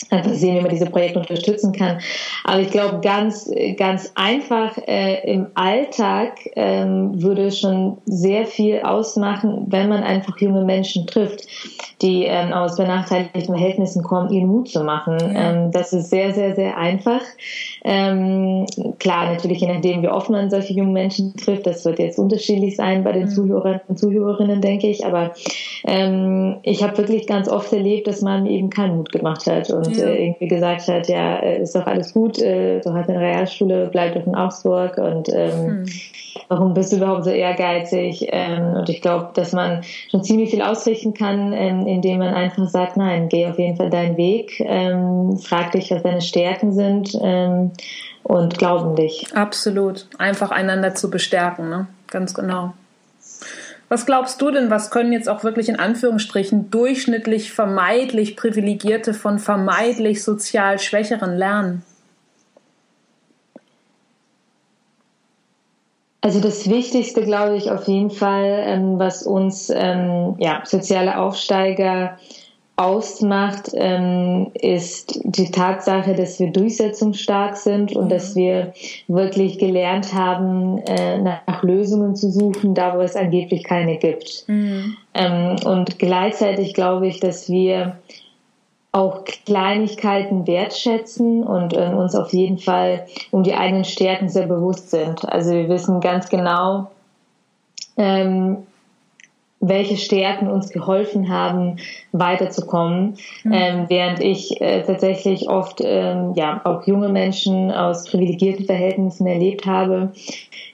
einfach 0.10 0.34
sehen, 0.34 0.58
wie 0.58 0.62
man 0.62 0.72
diese 0.72 0.88
Projekte 0.88 1.20
unterstützen 1.20 1.72
kann. 1.72 2.00
Aber 2.44 2.60
ich 2.60 2.70
glaube, 2.70 3.00
ganz, 3.02 3.50
ganz 3.78 4.12
einfach 4.16 4.78
äh, 4.88 5.32
im 5.32 5.48
Alltag 5.54 6.40
ähm, 6.56 7.22
würde 7.22 7.52
schon 7.52 7.98
sehr 8.06 8.46
viel 8.46 8.82
ausmachen, 8.82 9.66
wenn 9.68 9.90
man 9.90 10.04
einfach 10.04 10.38
junge 10.40 10.66
Menschen 10.66 11.08
trifft, 11.08 11.48
die 12.02 12.26
ähm, 12.26 12.52
aus 12.52 12.78
benachteiligten 12.78 13.56
Verhältnissen 13.56 14.04
kommen, 14.04 14.30
ihren 14.32 14.48
Mut 14.48 14.70
zu 14.70 14.84
machen. 14.84 15.18
Ähm, 15.36 15.72
das 15.72 15.94
ist 15.94 16.10
sehr, 16.10 16.34
sehr, 16.34 16.56
sehr 16.56 16.78
einfach. 16.78 17.22
Ähm, 17.84 18.66
klar, 19.00 19.32
natürlich 19.32 19.62
je 19.62 19.68
nachdem, 19.68 20.02
wie 20.02 20.08
oft 20.08 20.30
man 20.30 20.50
solche 20.50 20.74
jungen 20.74 20.94
Menschen 20.94 21.36
trifft, 21.36 21.66
das 21.68 21.86
wird 21.86 22.00
jetzt 22.00 22.20
unterschiedlich 22.20 22.76
sein 22.76 23.04
bei 23.04 23.12
den 23.12 23.26
mhm. 23.26 23.30
Zuhörern 23.30 23.82
und 23.88 23.98
Zuhörerinnen, 24.00 24.62
denke 24.62 24.88
ich. 24.88 25.06
Aber 25.06 25.34
ähm, 25.86 26.58
ich 26.64 26.84
habe 26.84 26.98
wirklich 26.98 27.28
ganz 27.28 27.48
oft 27.48 27.72
erlebt, 27.74 28.08
dass 28.08 28.22
man 28.22 28.46
eben 28.46 28.70
keinen 28.70 28.98
Mut 28.98 29.12
gemacht 29.12 29.46
hat 29.48 29.70
und 29.70 29.96
ja. 29.96 30.06
äh, 30.06 30.26
irgendwie 30.26 30.48
gesagt 30.48 30.88
hat, 30.88 31.08
ja, 31.08 31.38
äh, 31.38 31.62
ist 31.62 31.76
doch 31.76 31.86
alles 31.86 32.14
gut, 32.14 32.40
äh, 32.40 32.80
du 32.82 32.94
hast 32.94 33.10
eine 33.10 33.20
Realschule, 33.20 33.90
bleib 33.92 34.16
doch 34.16 34.26
in 34.26 34.36
Augsburg 34.36 34.98
und 34.98 35.30
ähm, 35.34 35.66
mhm. 35.66 35.86
warum 36.48 36.74
bist 36.74 36.92
du 36.92 36.98
überhaupt 36.98 37.26
so 37.26 37.30
ehrgeizig? 37.30 38.28
Ähm, 38.32 38.76
und 38.76 38.90
ich 38.90 39.02
glaube, 39.02 39.30
dass 39.34 39.54
man 39.54 39.82
schon 40.10 40.24
ziemlich 40.24 40.52
viel 40.52 40.62
ausrichten 40.62 41.14
kann, 41.14 41.54
ähm, 41.54 41.88
indem 41.92 42.20
man 42.20 42.34
einfach 42.34 42.68
sagt, 42.68 42.98
nein, 42.98 43.30
geh 43.30 43.48
auf 43.48 43.60
jeden 43.60 43.78
Fall 43.78 43.90
deinen 43.90 44.18
Weg, 44.18 44.60
ähm, 44.60 45.38
frag 45.38 45.72
dich, 45.72 45.92
was 45.92 46.04
deine 46.04 46.22
Stärken 46.22 46.74
sind 46.74 47.18
ähm, 47.22 47.72
und 48.24 48.58
glauben 48.58 48.96
dich. 48.96 49.28
Absolut. 49.34 50.08
Einfach 50.18 50.52
einander 50.52 50.96
zu 50.96 51.10
bestärken, 51.10 51.70
ne? 51.70 51.88
Ganz 52.08 52.34
genau. 52.34 52.74
Was 53.90 54.06
glaubst 54.06 54.42
du 54.42 54.52
denn, 54.52 54.70
was 54.70 54.90
können 54.90 55.12
jetzt 55.12 55.28
auch 55.28 55.44
wirklich 55.44 55.68
in 55.68 55.78
Anführungsstrichen 55.78 56.72
durchschnittlich 56.72 57.52
vermeidlich 57.52 58.38
Privilegierte 58.38 59.14
von 59.14 59.38
vermeidlich 59.38 60.24
sozial 60.24 60.80
Schwächeren 60.80 61.36
lernen? 61.36 61.84
Also 66.22 66.40
das 66.40 66.70
Wichtigste, 66.70 67.24
glaube 67.24 67.58
ich, 67.58 67.72
auf 67.72 67.88
jeden 67.88 68.12
Fall, 68.12 68.64
ähm, 68.66 69.00
was 69.00 69.24
uns 69.24 69.72
ähm, 69.76 70.36
ja, 70.38 70.62
soziale 70.66 71.18
Aufsteiger 71.18 72.18
ausmacht, 72.76 73.72
ähm, 73.74 74.52
ist 74.54 75.20
die 75.24 75.52
Tatsache, 75.52 76.14
dass 76.14 76.40
wir 76.40 76.52
durchsetzungsstark 76.52 77.58
sind 77.58 77.96
und 77.96 78.10
dass 78.10 78.36
wir 78.36 78.74
wirklich 79.08 79.58
gelernt 79.58 80.14
haben, 80.14 80.80
äh, 80.88 81.18
nach 81.20 81.64
Lösungen 81.64 82.16
zu 82.16 82.32
suchen, 82.32 82.76
da 82.76 82.98
wo 82.98 83.02
es 83.02 83.16
angeblich 83.16 83.64
keine 83.64 83.98
gibt. 83.98 84.46
Mhm. 84.48 84.98
Ähm, 85.14 85.56
und 85.66 86.00
gleichzeitig 86.00 86.74
glaube 86.74 87.08
ich, 87.08 87.20
dass 87.20 87.50
wir 87.50 87.98
auch 88.92 89.24
Kleinigkeiten 89.24 90.48
wertschätzen 90.48 91.44
und 91.44 91.74
äh, 91.74 91.94
uns 91.94 92.14
auf 92.14 92.34
jeden 92.34 92.58
Fall 92.58 93.06
um 93.32 93.44
die 93.44 93.54
eigenen 93.54 93.86
Stärken 93.86 94.28
sehr 94.28 94.48
bewusst 94.48 94.92
sind. 94.92 95.28
Also 95.30 95.52
wir 95.52 95.70
wissen 95.70 96.02
ganz 96.02 96.30
genau, 96.30 96.92
ähm, 97.96 98.58
welche 99.62 99.96
Stärken 99.96 100.50
uns 100.50 100.70
geholfen 100.70 101.30
haben, 101.30 101.78
weiterzukommen. 102.12 103.16
Mhm. 103.44 103.54
Ähm, 103.54 103.86
während 103.88 104.20
ich 104.20 104.60
äh, 104.60 104.82
tatsächlich 104.82 105.48
oft 105.50 105.82
ähm, 105.84 106.34
ja 106.36 106.62
auch 106.64 106.86
junge 106.88 107.10
Menschen 107.10 107.72
aus 107.72 108.10
privilegierten 108.10 108.66
Verhältnissen 108.66 109.28
erlebt 109.28 109.68
habe, 109.68 110.12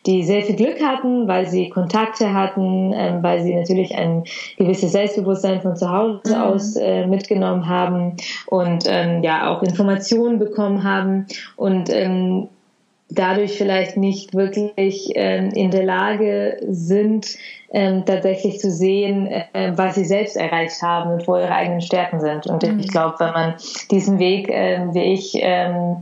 die 0.06 0.24
sehr 0.24 0.42
viel 0.42 0.56
Glück 0.56 0.82
hatten, 0.82 1.28
weil 1.28 1.48
sie 1.48 1.70
Kontakte 1.70 2.34
hatten, 2.34 2.94
ähm, 2.96 3.22
weil 3.22 3.42
sie 3.44 3.54
natürlich 3.54 3.94
ein 3.94 4.24
gewisses 4.58 4.94
Selbstbewusstsein 4.94 5.62
von 5.62 5.76
zu 5.76 5.92
Hause 5.92 6.22
mhm. 6.36 6.42
aus 6.42 6.76
äh, 6.78 7.06
mitgenommen 7.06 7.68
haben 7.68 8.16
und 8.46 8.86
ähm, 8.88 9.22
ja 9.22 9.50
auch 9.50 9.62
Informationen 9.64 10.40
bekommen 10.40 10.84
haben 10.86 11.28
und 11.58 11.90
ähm, 11.90 12.48
dadurch 13.10 13.58
vielleicht 13.58 13.98
nicht 13.98 14.34
wirklich 14.34 15.12
ähm, 15.16 15.50
in 15.50 15.72
der 15.72 15.84
Lage 15.84 16.58
sind, 16.68 17.28
ähm, 17.72 18.06
tatsächlich 18.06 18.60
zu 18.60 18.72
sehen, 18.72 19.28
äh, 19.28 19.74
was 19.76 19.96
sie 19.96 20.06
selbst 20.06 20.38
erreicht 20.38 20.82
haben 20.82 21.12
und 21.12 21.28
wo 21.28 21.36
ihre 21.36 21.52
eigenen 21.52 21.82
Stärken 21.82 22.20
sind. 22.20 22.48
Und 22.48 22.64
mhm. 22.64 22.80
ich 22.80 22.88
glaube, 22.88 23.16
wenn 23.20 23.34
man 23.34 23.56
diesen 23.92 24.20
Weg, 24.20 24.50
äh, 24.50 24.86
wie 24.94 25.14
ich, 25.14 25.34
ähm, 25.36 25.98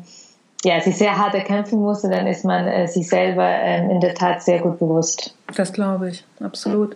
ja, 0.64 0.80
sich 0.82 0.98
sehr 0.98 1.18
hart 1.18 1.36
erkämpfen 1.36 1.80
musste, 1.80 2.10
dann 2.10 2.28
ist 2.28 2.44
man 2.44 2.68
äh, 2.68 2.88
sich 2.88 3.08
selber 3.08 3.48
ähm, 3.48 3.90
in 3.92 4.00
der 4.00 4.16
Tat 4.16 4.44
sehr 4.44 4.60
gut 4.60 4.80
bewusst. 4.80 5.36
Das 5.56 5.74
glaube 5.74 6.10
ich, 6.10 6.24
absolut. 6.40 6.96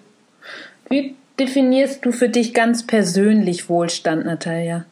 Wie 0.90 1.16
definierst 1.40 2.04
du 2.04 2.12
für 2.12 2.30
dich 2.30 2.54
ganz 2.54 2.86
persönlich 2.86 3.70
Wohlstand, 3.70 4.26
Natalia? 4.26 4.86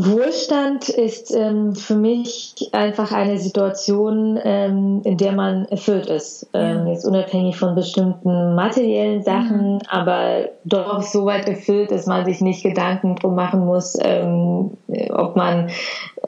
Wohlstand 0.00 0.88
ist 0.88 1.34
ähm, 1.34 1.74
für 1.74 1.96
mich 1.96 2.54
einfach 2.70 3.10
eine 3.10 3.38
Situation, 3.38 4.38
ähm, 4.44 5.00
in 5.04 5.16
der 5.16 5.32
man 5.32 5.64
erfüllt 5.64 6.06
ist. 6.06 6.48
Ähm, 6.54 6.86
Jetzt 6.86 7.04
unabhängig 7.04 7.56
von 7.56 7.74
bestimmten 7.74 8.54
materiellen 8.54 9.24
Sachen, 9.24 9.74
mhm. 9.74 9.80
aber 9.88 10.50
doch 10.64 11.02
so 11.02 11.26
weit 11.26 11.48
erfüllt, 11.48 11.90
dass 11.90 12.06
man 12.06 12.24
sich 12.24 12.40
nicht 12.40 12.62
Gedanken 12.62 13.16
drum 13.16 13.34
machen 13.34 13.66
muss, 13.66 13.98
ähm, 14.00 14.70
ob 15.10 15.34
man 15.34 15.68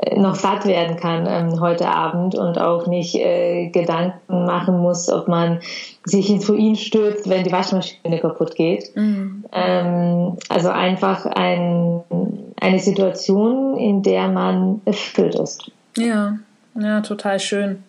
äh, 0.01 0.19
noch 0.19 0.35
satt 0.35 0.67
werden 0.67 0.97
kann 0.97 1.27
ähm, 1.29 1.61
heute 1.61 1.89
Abend 1.89 2.35
und 2.35 2.59
auch 2.59 2.89
nicht 2.89 3.15
äh, 3.15 3.69
Gedanken 3.69 4.47
machen 4.47 4.79
muss, 4.79 5.09
ob 5.09 5.29
man 5.29 5.61
sich 6.05 6.31
ins 6.31 6.49
Ruin 6.49 6.77
stürzt, 6.77 7.29
wenn 7.29 7.45
die 7.45 7.53
Waschmaschine 7.53 8.21
kaputt 8.21 8.55
geht. 8.55 8.97
Mhm. 8.97 9.45
Ähm, 9.53 10.37
also 10.49 10.71
einfach 10.71 11.27
ein 11.27 12.03
eine 12.61 12.79
Situation, 12.79 13.77
in 13.79 14.03
der 14.03 14.29
man 14.29 14.83
erfüllt 14.85 15.35
ist. 15.35 15.71
Ja, 15.97 16.39
ja, 16.75 17.01
total 17.01 17.41
schön. 17.41 17.83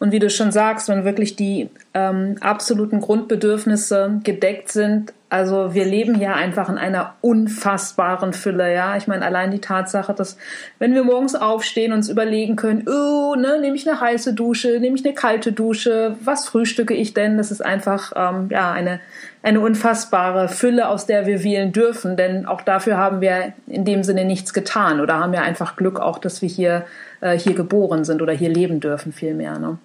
Und 0.00 0.12
wie 0.12 0.18
du 0.18 0.30
schon 0.30 0.50
sagst, 0.50 0.88
wenn 0.88 1.04
wirklich 1.04 1.36
die 1.36 1.68
ähm, 1.92 2.36
absoluten 2.40 3.02
Grundbedürfnisse 3.02 4.20
gedeckt 4.24 4.72
sind, 4.72 5.12
also 5.28 5.74
wir 5.74 5.84
leben 5.84 6.18
ja 6.18 6.32
einfach 6.32 6.70
in 6.70 6.78
einer 6.78 7.14
unfassbaren 7.20 8.32
Fülle, 8.32 8.74
ja. 8.74 8.96
Ich 8.96 9.06
meine, 9.06 9.24
allein 9.24 9.50
die 9.50 9.60
Tatsache, 9.60 10.14
dass 10.14 10.38
wenn 10.78 10.94
wir 10.94 11.04
morgens 11.04 11.34
aufstehen, 11.34 11.92
uns 11.92 12.08
überlegen 12.08 12.56
können, 12.56 12.88
oh, 12.88 13.34
ne, 13.36 13.60
nehme 13.60 13.76
ich 13.76 13.88
eine 13.88 14.00
heiße 14.00 14.32
Dusche, 14.32 14.80
nehme 14.80 14.96
ich 14.96 15.04
eine 15.04 15.14
kalte 15.14 15.52
Dusche, 15.52 16.16
was 16.24 16.48
frühstücke 16.48 16.94
ich 16.94 17.12
denn? 17.12 17.36
Das 17.36 17.50
ist 17.50 17.64
einfach 17.64 18.12
ähm, 18.16 18.48
ja 18.50 18.72
eine 18.72 19.00
eine 19.42 19.60
unfassbare 19.60 20.48
Fülle, 20.48 20.88
aus 20.88 21.06
der 21.06 21.26
wir 21.26 21.44
wählen 21.44 21.72
dürfen, 21.72 22.16
denn 22.16 22.46
auch 22.46 22.62
dafür 22.62 22.96
haben 22.96 23.20
wir 23.20 23.52
in 23.66 23.84
dem 23.84 24.02
Sinne 24.02 24.24
nichts 24.24 24.52
getan 24.52 25.00
oder 25.00 25.18
haben 25.18 25.32
wir 25.32 25.42
einfach 25.42 25.76
Glück 25.76 26.00
auch, 26.00 26.18
dass 26.18 26.42
wir 26.42 26.48
hier 26.48 26.84
äh, 27.20 27.38
hier 27.38 27.54
geboren 27.54 28.04
sind 28.04 28.20
oder 28.20 28.32
hier 28.32 28.50
leben 28.50 28.80
dürfen 28.80 29.12
vielmehr. 29.12 29.58
Ne? 29.58 29.78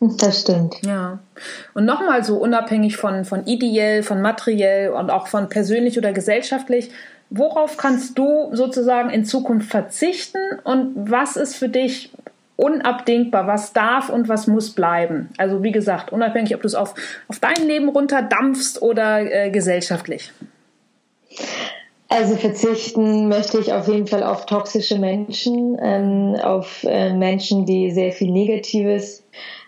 Das 0.00 0.40
stimmt. 0.40 0.76
Ja. 0.82 1.18
Und 1.74 1.84
nochmal 1.84 2.24
so 2.24 2.38
unabhängig 2.38 2.96
von, 2.96 3.26
von 3.26 3.46
ideell, 3.46 4.02
von 4.02 4.22
materiell 4.22 4.90
und 4.90 5.10
auch 5.10 5.26
von 5.26 5.50
persönlich 5.50 5.98
oder 5.98 6.12
gesellschaftlich, 6.12 6.90
worauf 7.28 7.76
kannst 7.76 8.18
du 8.18 8.48
sozusagen 8.52 9.10
in 9.10 9.26
Zukunft 9.26 9.70
verzichten 9.70 10.38
und 10.64 11.10
was 11.10 11.36
ist 11.36 11.54
für 11.54 11.68
dich 11.68 12.10
unabdingbar, 12.56 13.46
was 13.46 13.72
darf 13.72 14.08
und 14.08 14.28
was 14.28 14.46
muss 14.46 14.70
bleiben? 14.70 15.30
Also 15.36 15.62
wie 15.62 15.72
gesagt, 15.72 16.12
unabhängig, 16.12 16.54
ob 16.54 16.62
du 16.62 16.66
es 16.66 16.74
auf, 16.74 16.94
auf 17.28 17.38
dein 17.38 17.66
Leben 17.66 17.88
runterdampfst 17.88 18.80
oder 18.80 19.20
äh, 19.20 19.50
gesellschaftlich. 19.50 20.32
Also 22.08 22.34
verzichten 22.34 23.28
möchte 23.28 23.58
ich 23.58 23.72
auf 23.72 23.86
jeden 23.86 24.08
Fall 24.08 24.24
auf 24.24 24.44
toxische 24.44 24.98
Menschen, 24.98 25.78
ähm, 25.80 26.34
auf 26.42 26.84
äh, 26.84 27.12
Menschen, 27.12 27.66
die 27.66 27.92
sehr 27.92 28.10
viel 28.12 28.32
Negatives 28.32 29.22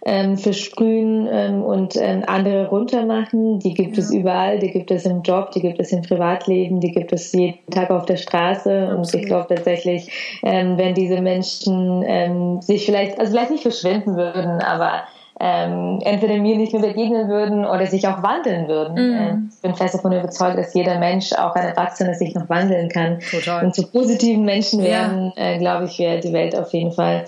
ähm, 0.05 0.37
versprühen 0.37 1.29
ähm, 1.31 1.62
und 1.62 1.96
ähm, 1.96 2.25
andere 2.27 2.68
runtermachen. 2.68 3.59
Die 3.59 3.75
gibt 3.75 3.96
ja. 3.96 4.03
es 4.03 4.12
überall, 4.12 4.59
die 4.59 4.70
gibt 4.70 4.90
es 4.90 5.07
im 5.07 5.22
Job, 5.22 5.51
die 5.53 5.61
gibt 5.61 5.81
es 5.81 5.92
im 5.92 6.03
Privatleben, 6.03 6.81
die 6.81 6.92
gibt 6.92 7.12
es 7.12 7.33
jeden 7.33 7.70
Tag 7.70 7.90
auf 7.90 8.07
der 8.07 8.16
Straße. 8.16 8.70
Absolut. 8.70 8.98
Und 8.98 9.14
ich 9.14 9.27
glaube 9.27 9.55
tatsächlich, 9.55 10.40
ähm, 10.42 10.77
wenn 10.79 10.94
diese 10.94 11.20
Menschen 11.20 12.03
ähm, 12.07 12.61
sich 12.61 12.87
vielleicht, 12.87 13.18
also 13.18 13.33
vielleicht 13.33 13.51
nicht 13.51 13.62
verschwinden 13.62 14.16
würden, 14.16 14.61
aber 14.61 15.03
ähm, 15.44 15.98
entweder 16.05 16.37
mir 16.37 16.57
nicht 16.57 16.72
mehr 16.72 16.83
begegnen 16.83 17.28
würden 17.28 17.64
oder 17.64 17.85
sich 17.87 18.07
auch 18.07 18.22
wandeln 18.22 18.68
würden. 18.68 18.94
Mm. 18.94 19.14
Äh, 19.14 19.35
ich 19.52 19.61
bin 19.61 19.74
fest 19.74 19.94
davon 19.96 20.12
überzeugt, 20.12 20.57
dass 20.57 20.72
jeder 20.72 21.00
Mensch, 21.00 21.33
auch 21.33 21.57
ein 21.57 21.64
Erwachsener, 21.64 22.14
sich 22.14 22.33
noch 22.37 22.48
wandeln 22.48 22.88
kann 22.88 23.18
Total. 23.18 23.64
und 23.64 23.74
zu 23.74 23.88
positiven 23.88 24.44
Menschen 24.44 24.85
werden, 24.85 25.33
ja. 25.37 25.55
äh, 25.55 25.59
glaube 25.59 25.87
ich, 25.87 25.98
wäre 25.98 26.20
die 26.20 26.33
Welt 26.33 26.57
auf 26.57 26.72
jeden 26.72 26.92
Fall 26.92 27.24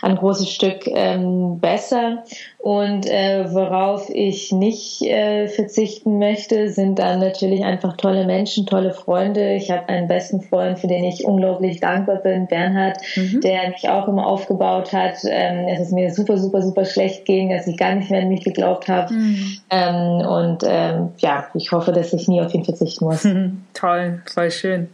ein 0.00 0.16
großes 0.16 0.48
Stück 0.50 0.86
ähm, 0.86 1.60
besser. 1.60 2.24
Und 2.58 3.06
äh, 3.06 3.46
worauf 3.52 4.10
ich 4.10 4.50
nicht 4.50 5.02
äh, 5.02 5.46
verzichten 5.46 6.18
möchte, 6.18 6.70
sind 6.70 6.98
dann 6.98 7.20
natürlich 7.20 7.64
einfach 7.64 7.96
tolle 7.96 8.26
Menschen, 8.26 8.66
tolle 8.66 8.92
Freunde. 8.92 9.54
Ich 9.54 9.70
habe 9.70 9.88
einen 9.88 10.08
besten 10.08 10.40
Freund, 10.40 10.78
für 10.78 10.88
den 10.88 11.04
ich 11.04 11.24
unglaublich 11.24 11.80
dankbar 11.80 12.16
bin, 12.16 12.46
Bernhard, 12.46 12.98
mhm. 13.14 13.40
der 13.42 13.68
mich 13.68 13.88
auch 13.88 14.08
immer 14.08 14.26
aufgebaut 14.26 14.92
hat. 14.92 15.18
Ähm, 15.24 15.68
es 15.68 15.80
ist 15.80 15.92
mir 15.92 16.12
super, 16.12 16.36
super, 16.36 16.60
super 16.60 16.84
schlecht 16.84 17.26
ging, 17.26 17.52
dass 17.58 17.66
ich 17.66 17.76
gar 17.76 17.94
nicht 17.94 18.10
mehr 18.10 18.22
an 18.22 18.28
mich 18.28 18.44
geglaubt 18.44 18.88
habe. 18.88 19.12
Mhm. 19.12 19.58
Ähm, 19.70 20.26
und 20.26 20.62
ähm, 20.64 21.10
ja, 21.18 21.48
ich 21.54 21.72
hoffe, 21.72 21.92
dass 21.92 22.12
ich 22.12 22.28
nie 22.28 22.40
auf 22.40 22.54
ihn 22.54 22.64
verzichten 22.64 23.04
muss. 23.04 23.24
Mhm. 23.24 23.64
Toll, 23.74 24.22
voll 24.32 24.50
schön. 24.50 24.88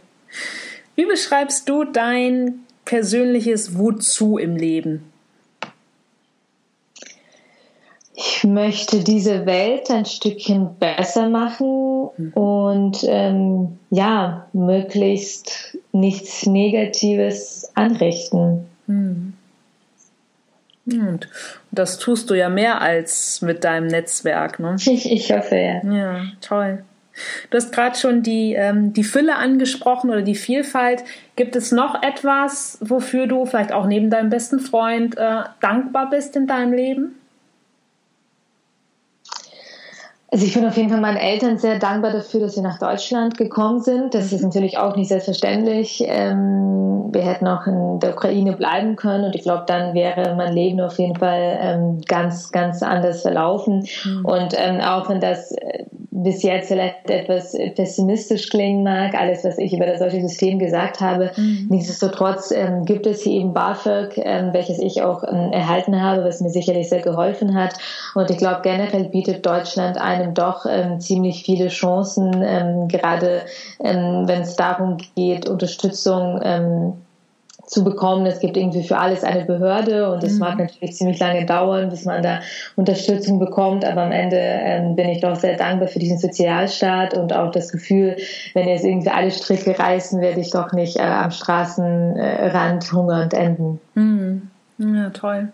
Wie 0.95 1.05
beschreibst 1.05 1.69
du 1.69 1.83
dein 1.83 2.65
persönliches 2.85 3.77
Wozu 3.77 4.37
im 4.37 4.55
Leben? 4.55 5.11
ich 8.15 8.43
möchte 8.45 9.03
diese 9.03 9.45
Welt 9.45 9.91
ein 9.91 10.05
Stückchen 10.05 10.75
besser 10.79 11.29
machen 11.29 12.09
mhm. 12.17 12.33
und 12.33 13.05
ähm, 13.07 13.77
ja, 13.89 14.47
möglichst 14.53 15.77
nichts 15.91 16.45
Negatives 16.45 17.69
anrichten. 17.75 18.65
Mhm. 18.87 19.33
Und 20.85 21.27
das 21.75 21.97
tust 21.99 22.29
du 22.29 22.33
ja 22.33 22.49
mehr 22.49 22.81
als 22.81 23.41
mit 23.41 23.63
deinem 23.63 23.87
Netzwerk, 23.87 24.59
ne? 24.59 24.75
Ich, 24.85 25.11
ich 25.11 25.31
hoffe, 25.31 25.55
ja. 25.55 25.81
Ja, 25.83 26.25
toll. 26.41 26.83
Du 27.49 27.57
hast 27.57 27.71
gerade 27.71 27.97
schon 27.97 28.23
die, 28.23 28.53
ähm, 28.53 28.91
die 28.93 29.03
Fülle 29.03 29.35
angesprochen 29.35 30.09
oder 30.09 30.21
die 30.21 30.35
Vielfalt. 30.35 31.03
Gibt 31.35 31.55
es 31.55 31.71
noch 31.71 32.03
etwas, 32.03 32.77
wofür 32.81 33.27
du 33.27 33.45
vielleicht 33.45 33.71
auch 33.71 33.87
neben 33.87 34.09
deinem 34.09 34.29
besten 34.29 34.59
Freund 34.59 35.17
äh, 35.17 35.43
dankbar 35.61 36.09
bist 36.09 36.35
in 36.35 36.47
deinem 36.47 36.73
Leben? 36.73 37.15
Also 40.35 40.47
ich 40.47 40.53
bin 40.53 40.65
auf 40.65 40.75
jeden 40.75 40.89
Fall 40.89 40.99
meinen 40.99 41.15
Eltern 41.15 41.57
sehr 41.57 41.79
dankbar 41.79 42.11
dafür, 42.11 42.41
dass 42.41 42.55
sie 42.55 42.61
nach 42.61 42.77
Deutschland 42.77 43.37
gekommen 43.37 43.79
sind. 43.79 44.13
Das 44.13 44.33
ist 44.33 44.43
natürlich 44.43 44.77
auch 44.77 44.97
nicht 44.97 45.07
selbstverständlich. 45.07 46.03
Ähm, 46.05 47.07
wir 47.13 47.21
hätten 47.21 47.47
auch 47.47 47.65
in 47.67 48.01
der 48.01 48.09
Ukraine 48.11 48.51
bleiben 48.51 48.97
können 48.97 49.23
und 49.23 49.33
ich 49.33 49.43
glaube, 49.43 49.63
dann 49.65 49.93
wäre 49.93 50.35
mein 50.35 50.51
Leben 50.51 50.81
auf 50.81 50.99
jeden 50.99 51.15
Fall 51.15 51.57
ähm, 51.61 52.01
ganz, 52.05 52.51
ganz 52.51 52.83
anders 52.83 53.21
verlaufen. 53.21 53.87
Mhm. 54.03 54.25
Und 54.25 54.53
ähm, 54.57 54.81
auch 54.81 55.07
wenn 55.07 55.21
das 55.21 55.53
äh, 55.53 55.85
bis 56.23 56.43
jetzt 56.43 56.69
vielleicht 56.69 57.09
etwas 57.09 57.55
pessimistisch 57.75 58.49
klingen 58.49 58.83
mag, 58.83 59.13
alles, 59.13 59.43
was 59.43 59.57
ich 59.57 59.73
über 59.73 59.85
das 59.85 59.99
solche 59.99 60.21
System 60.21 60.59
gesagt 60.59 61.01
habe, 61.01 61.31
mhm. 61.35 61.67
nichtsdestotrotz 61.69 62.51
ähm, 62.51 62.85
gibt 62.85 63.05
es 63.05 63.21
hier 63.21 63.39
eben 63.39 63.53
BAföG, 63.53 64.17
ähm, 64.17 64.53
welches 64.53 64.79
ich 64.79 65.01
auch 65.03 65.23
ähm, 65.23 65.51
erhalten 65.51 66.01
habe, 66.01 66.23
was 66.23 66.41
mir 66.41 66.49
sicherlich 66.49 66.89
sehr 66.89 67.01
geholfen 67.01 67.53
hat. 67.53 67.75
Und 68.15 68.31
ich 68.31 68.37
glaube, 68.37 68.61
generell 68.63 69.05
bietet 69.05 69.45
Deutschland 69.45 69.97
eine 69.97 70.15
einem 70.15 70.33
doch 70.33 70.65
ähm, 70.65 70.99
ziemlich 70.99 71.43
viele 71.43 71.67
Chancen, 71.67 72.43
ähm, 72.43 72.87
gerade 72.87 73.41
ähm, 73.83 74.23
wenn 74.25 74.41
es 74.41 74.55
darum 74.55 74.97
geht, 75.15 75.47
Unterstützung 75.47 76.41
zu 77.67 77.83
bekommen. 77.83 78.25
Es 78.25 78.39
gibt 78.39 78.57
irgendwie 78.57 78.83
für 78.83 78.97
alles 78.97 79.23
eine 79.23 79.45
Behörde 79.45 80.11
und 80.11 80.23
es 80.23 80.33
mhm. 80.33 80.39
mag 80.39 80.59
natürlich 80.59 80.95
ziemlich 80.95 81.19
lange 81.19 81.45
dauern, 81.45 81.89
bis 81.89 82.05
man 82.05 82.21
da 82.21 82.39
Unterstützung 82.75 83.39
bekommt. 83.39 83.85
Aber 83.85 84.03
am 84.03 84.11
Ende 84.11 84.37
ähm, 84.37 84.95
bin 84.95 85.09
ich 85.09 85.21
doch 85.21 85.35
sehr 85.35 85.57
dankbar 85.57 85.87
für 85.87 85.99
diesen 85.99 86.17
Sozialstaat 86.17 87.13
und 87.13 87.33
auch 87.33 87.51
das 87.51 87.71
Gefühl, 87.71 88.17
wenn 88.53 88.67
jetzt 88.67 88.85
irgendwie 88.85 89.09
alle 89.09 89.31
Stricke 89.31 89.77
reißen, 89.77 90.21
werde 90.21 90.41
ich 90.41 90.51
doch 90.51 90.71
nicht 90.73 90.97
äh, 90.97 91.01
am 91.01 91.31
Straßenrand 91.31 92.91
hungernd 92.91 93.33
enden. 93.33 93.79
Mhm. 93.95 94.49
Ja, 94.77 95.09
toll. 95.09 95.49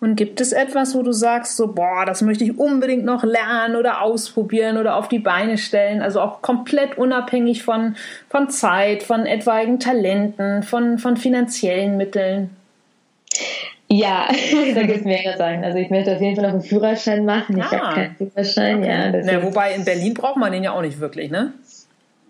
Und 0.00 0.16
gibt 0.16 0.40
es 0.40 0.52
etwas, 0.52 0.94
wo 0.94 1.02
du 1.02 1.12
sagst, 1.12 1.56
so, 1.56 1.72
boah, 1.74 2.06
das 2.06 2.22
möchte 2.22 2.42
ich 2.42 2.58
unbedingt 2.58 3.04
noch 3.04 3.22
lernen 3.22 3.76
oder 3.76 4.00
ausprobieren 4.00 4.78
oder 4.78 4.96
auf 4.96 5.08
die 5.08 5.18
Beine 5.18 5.58
stellen? 5.58 6.00
Also 6.00 6.20
auch 6.20 6.40
komplett 6.40 6.96
unabhängig 6.96 7.62
von, 7.62 7.96
von 8.30 8.48
Zeit, 8.48 9.02
von 9.02 9.26
etwaigen 9.26 9.78
Talenten, 9.78 10.62
von, 10.62 10.98
von 10.98 11.18
finanziellen 11.18 11.98
Mitteln? 11.98 12.48
Ja, 13.88 14.28
da 14.74 14.82
gibt 14.82 15.00
es 15.00 15.04
mehrere 15.04 15.36
Sachen. 15.36 15.64
Also 15.64 15.76
ich 15.76 15.90
möchte 15.90 16.14
auf 16.14 16.20
jeden 16.22 16.34
Fall 16.34 16.46
noch 16.46 16.52
einen 16.52 16.62
Führerschein 16.62 17.26
machen. 17.26 17.58
Ich 17.58 17.64
ah, 17.64 17.70
habe 17.72 17.94
keinen 17.94 18.16
Führerschein, 18.16 18.78
okay. 18.78 18.88
ja. 18.88 19.22
Na, 19.22 19.42
wobei 19.42 19.74
in 19.74 19.84
Berlin 19.84 20.14
braucht 20.14 20.38
man 20.38 20.50
den 20.52 20.62
ja 20.62 20.72
auch 20.72 20.82
nicht 20.82 21.00
wirklich, 21.00 21.30
ne? 21.30 21.52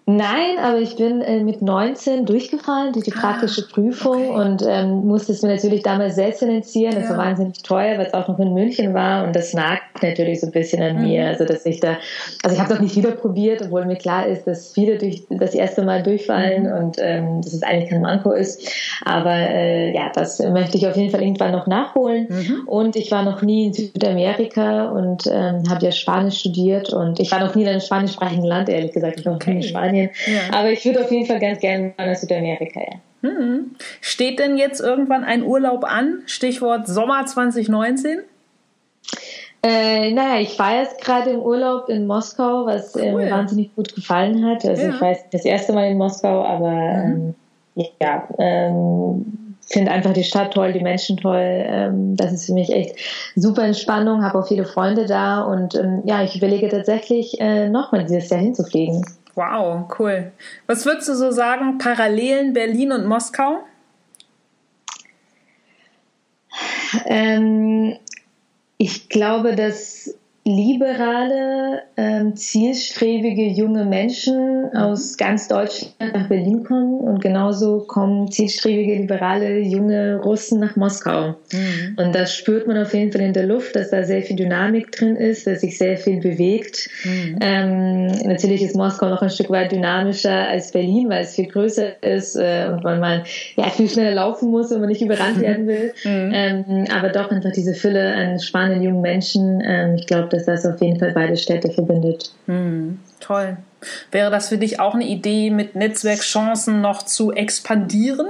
Nein, 0.06 0.58
aber 0.60 0.78
ich 0.78 0.96
bin 0.96 1.20
äh, 1.20 1.40
mit 1.44 1.62
19 1.62 2.26
durchgefallen 2.26 2.92
durch 2.92 3.04
die 3.04 3.12
ah, 3.12 3.20
praktische 3.20 3.68
Prüfung 3.68 4.30
okay. 4.30 4.40
und 4.40 4.64
ähm, 4.66 5.06
musste 5.06 5.32
es 5.32 5.42
mir 5.42 5.50
natürlich 5.50 5.82
damals 5.82 6.16
selbst 6.16 6.40
finanzieren. 6.40 6.94
Das 6.94 7.04
ja. 7.04 7.10
war 7.10 7.26
wahnsinnig 7.26 7.62
teuer, 7.62 7.98
weil 7.98 8.06
es 8.06 8.14
auch 8.14 8.26
noch 8.26 8.38
in 8.38 8.52
München 8.54 8.94
war 8.94 9.24
und 9.24 9.36
das 9.36 9.52
nagt 9.54 10.02
natürlich 10.02 10.40
so 10.40 10.46
ein 10.46 10.52
bisschen 10.52 10.82
an 10.82 10.96
mhm. 10.96 11.02
mir. 11.02 11.26
Also 11.26 11.44
dass 11.44 11.64
ich 11.66 11.80
da, 11.80 11.98
also 12.42 12.54
ich 12.54 12.60
habe 12.60 12.70
das 12.70 12.80
nicht 12.80 12.96
wieder 12.96 13.12
probiert, 13.12 13.62
obwohl 13.62 13.84
mir 13.84 13.96
klar 13.96 14.26
ist, 14.26 14.46
dass 14.46 14.72
viele 14.72 14.98
durch 14.98 15.26
das 15.28 15.54
erste 15.54 15.82
Mal 15.82 16.02
durchfallen 16.02 16.64
mhm. 16.64 16.72
und 16.72 16.96
ähm, 16.98 17.42
dass 17.42 17.52
es 17.52 17.62
eigentlich 17.62 17.90
kein 17.90 18.00
Manko 18.00 18.32
ist. 18.32 18.68
Aber 19.04 19.34
äh, 19.34 19.94
ja, 19.94 20.10
das 20.12 20.40
möchte 20.40 20.76
ich 20.76 20.86
auf 20.88 20.96
jeden 20.96 21.10
Fall 21.10 21.22
irgendwann 21.22 21.52
noch 21.52 21.66
nachholen. 21.66 22.26
Mhm. 22.28 22.62
Und 22.66 22.96
ich 22.96 23.12
war 23.12 23.22
noch 23.22 23.42
nie 23.42 23.66
in 23.66 23.72
Südamerika 23.74 24.86
und 24.86 25.26
ähm, 25.26 25.62
habe 25.68 25.84
ja 25.84 25.92
Spanisch 25.92 26.40
studiert 26.40 26.92
und 26.92 27.20
ich 27.20 27.30
war 27.30 27.40
noch 27.40 27.54
nie 27.54 27.62
in 27.62 27.68
einem 27.68 27.80
spanischsprachigen 27.80 28.44
Land, 28.44 28.68
ehrlich 28.68 28.92
gesagt. 28.92 29.20
Ich 29.20 29.26
war 29.26 29.34
noch 29.34 29.46
nie 29.46 29.56
in 29.56 29.62
Spanien. 29.62 29.89
Spanien. 29.90 30.10
Ja. 30.26 30.58
Aber 30.58 30.70
ich 30.70 30.84
würde 30.84 31.00
auf 31.00 31.10
jeden 31.10 31.26
Fall 31.26 31.38
ganz 31.38 31.60
gerne 31.60 31.92
nach 31.96 32.16
Südamerika. 32.16 32.80
Ja. 32.80 33.28
Hm. 33.28 33.76
Steht 34.00 34.38
denn 34.38 34.56
jetzt 34.56 34.80
irgendwann 34.80 35.24
ein 35.24 35.42
Urlaub 35.42 35.84
an? 35.84 36.22
Stichwort 36.26 36.86
Sommer 36.86 37.26
2019? 37.26 38.20
Äh, 39.62 40.12
naja, 40.12 40.40
ich 40.40 40.58
war 40.58 40.80
jetzt 40.80 41.02
gerade 41.02 41.30
im 41.30 41.40
Urlaub 41.40 41.90
in 41.90 42.06
Moskau, 42.06 42.64
was 42.64 42.96
äh, 42.96 43.12
cool. 43.12 43.24
mir 43.24 43.30
wahnsinnig 43.30 43.74
gut 43.76 43.94
gefallen 43.94 44.46
hat. 44.46 44.64
Also 44.64 44.82
ja. 44.82 44.88
ich 44.88 45.00
war 45.00 45.16
das 45.32 45.44
erste 45.44 45.74
Mal 45.74 45.90
in 45.90 45.98
Moskau, 45.98 46.42
aber 46.42 46.70
mhm. 46.70 47.34
ähm, 47.76 47.88
ja, 48.00 48.26
ähm, 48.38 49.50
finde 49.70 49.92
einfach 49.92 50.12
die 50.12 50.24
Stadt 50.24 50.52
toll, 50.52 50.72
die 50.72 50.80
Menschen 50.80 51.16
toll. 51.16 51.64
Ähm, 51.66 52.16
das 52.16 52.32
ist 52.32 52.46
für 52.46 52.54
mich 52.54 52.72
echt 52.72 52.96
super 53.36 53.64
Entspannung, 53.64 54.24
habe 54.24 54.38
auch 54.38 54.48
viele 54.48 54.64
Freunde 54.64 55.06
da 55.06 55.42
und 55.42 55.74
ähm, 55.74 56.02
ja, 56.04 56.22
ich 56.22 56.36
überlege 56.36 56.68
tatsächlich 56.68 57.40
äh, 57.40 57.68
nochmal 57.68 58.04
dieses 58.04 58.30
Jahr 58.30 58.40
hinzufliegen. 58.40 59.04
Wow, 59.34 59.88
cool. 59.98 60.32
Was 60.66 60.84
würdest 60.84 61.08
du 61.08 61.14
so 61.14 61.30
sagen, 61.30 61.78
Parallelen 61.78 62.52
Berlin 62.52 62.92
und 62.92 63.06
Moskau? 63.06 63.64
Ähm, 67.06 67.96
ich 68.78 69.08
glaube, 69.08 69.54
dass 69.54 70.14
liberale, 70.44 71.82
ähm, 71.98 72.34
zielstrebige 72.34 73.48
junge 73.48 73.84
Menschen 73.84 74.74
aus 74.74 75.18
ganz 75.18 75.48
Deutschland 75.48 76.14
nach 76.14 76.28
Berlin 76.28 76.64
kommen 76.64 76.98
und 77.00 77.20
genauso 77.20 77.80
kommen 77.80 78.30
zielstrebige, 78.32 78.94
liberale, 78.94 79.58
junge 79.58 80.18
Russen 80.22 80.58
nach 80.60 80.76
Moskau. 80.76 81.34
Mhm. 81.52 81.96
Und 81.98 82.14
das 82.14 82.34
spürt 82.34 82.66
man 82.66 82.78
auf 82.78 82.94
jeden 82.94 83.12
Fall 83.12 83.20
in 83.20 83.34
der 83.34 83.46
Luft, 83.46 83.76
dass 83.76 83.90
da 83.90 84.02
sehr 84.02 84.22
viel 84.22 84.36
Dynamik 84.36 84.92
drin 84.92 85.14
ist, 85.14 85.46
dass 85.46 85.60
sich 85.60 85.76
sehr 85.76 85.98
viel 85.98 86.20
bewegt. 86.20 86.88
Mhm. 87.04 87.38
Ähm, 87.42 88.06
natürlich 88.24 88.62
ist 88.62 88.76
Moskau 88.76 89.10
noch 89.10 89.20
ein 89.20 89.30
Stück 89.30 89.50
weit 89.50 89.72
dynamischer 89.72 90.48
als 90.48 90.72
Berlin, 90.72 91.10
weil 91.10 91.24
es 91.24 91.34
viel 91.34 91.48
größer 91.48 92.02
ist 92.02 92.36
äh, 92.36 92.70
und 92.72 92.82
man 92.82 92.98
mal 92.98 93.24
ja, 93.56 93.64
viel 93.68 93.90
schneller 93.90 94.14
laufen 94.14 94.50
muss, 94.50 94.70
wenn 94.70 94.80
man 94.80 94.88
nicht 94.88 95.02
überrannt 95.02 95.40
werden 95.42 95.66
will. 95.66 95.92
Mhm. 96.02 96.32
Ähm, 96.32 96.84
aber 96.96 97.10
doch 97.10 97.30
einfach 97.30 97.52
diese 97.52 97.74
Fülle 97.74 98.14
an 98.14 98.40
spannenden 98.40 98.82
jungen 98.82 99.02
Menschen. 99.02 99.62
Ähm, 99.62 99.96
ich 99.96 100.06
glaube, 100.06 100.29
dass 100.32 100.46
das 100.46 100.66
auf 100.66 100.80
jeden 100.80 100.98
Fall 100.98 101.12
beide 101.12 101.36
Städte 101.36 101.70
verbindet. 101.70 102.32
Hm, 102.46 102.98
toll. 103.20 103.56
Wäre 104.10 104.30
das 104.30 104.48
für 104.48 104.58
dich 104.58 104.80
auch 104.80 104.94
eine 104.94 105.06
Idee, 105.06 105.50
mit 105.50 105.74
Netzwerkchancen 105.74 106.80
noch 106.80 107.02
zu 107.02 107.32
expandieren? 107.32 108.28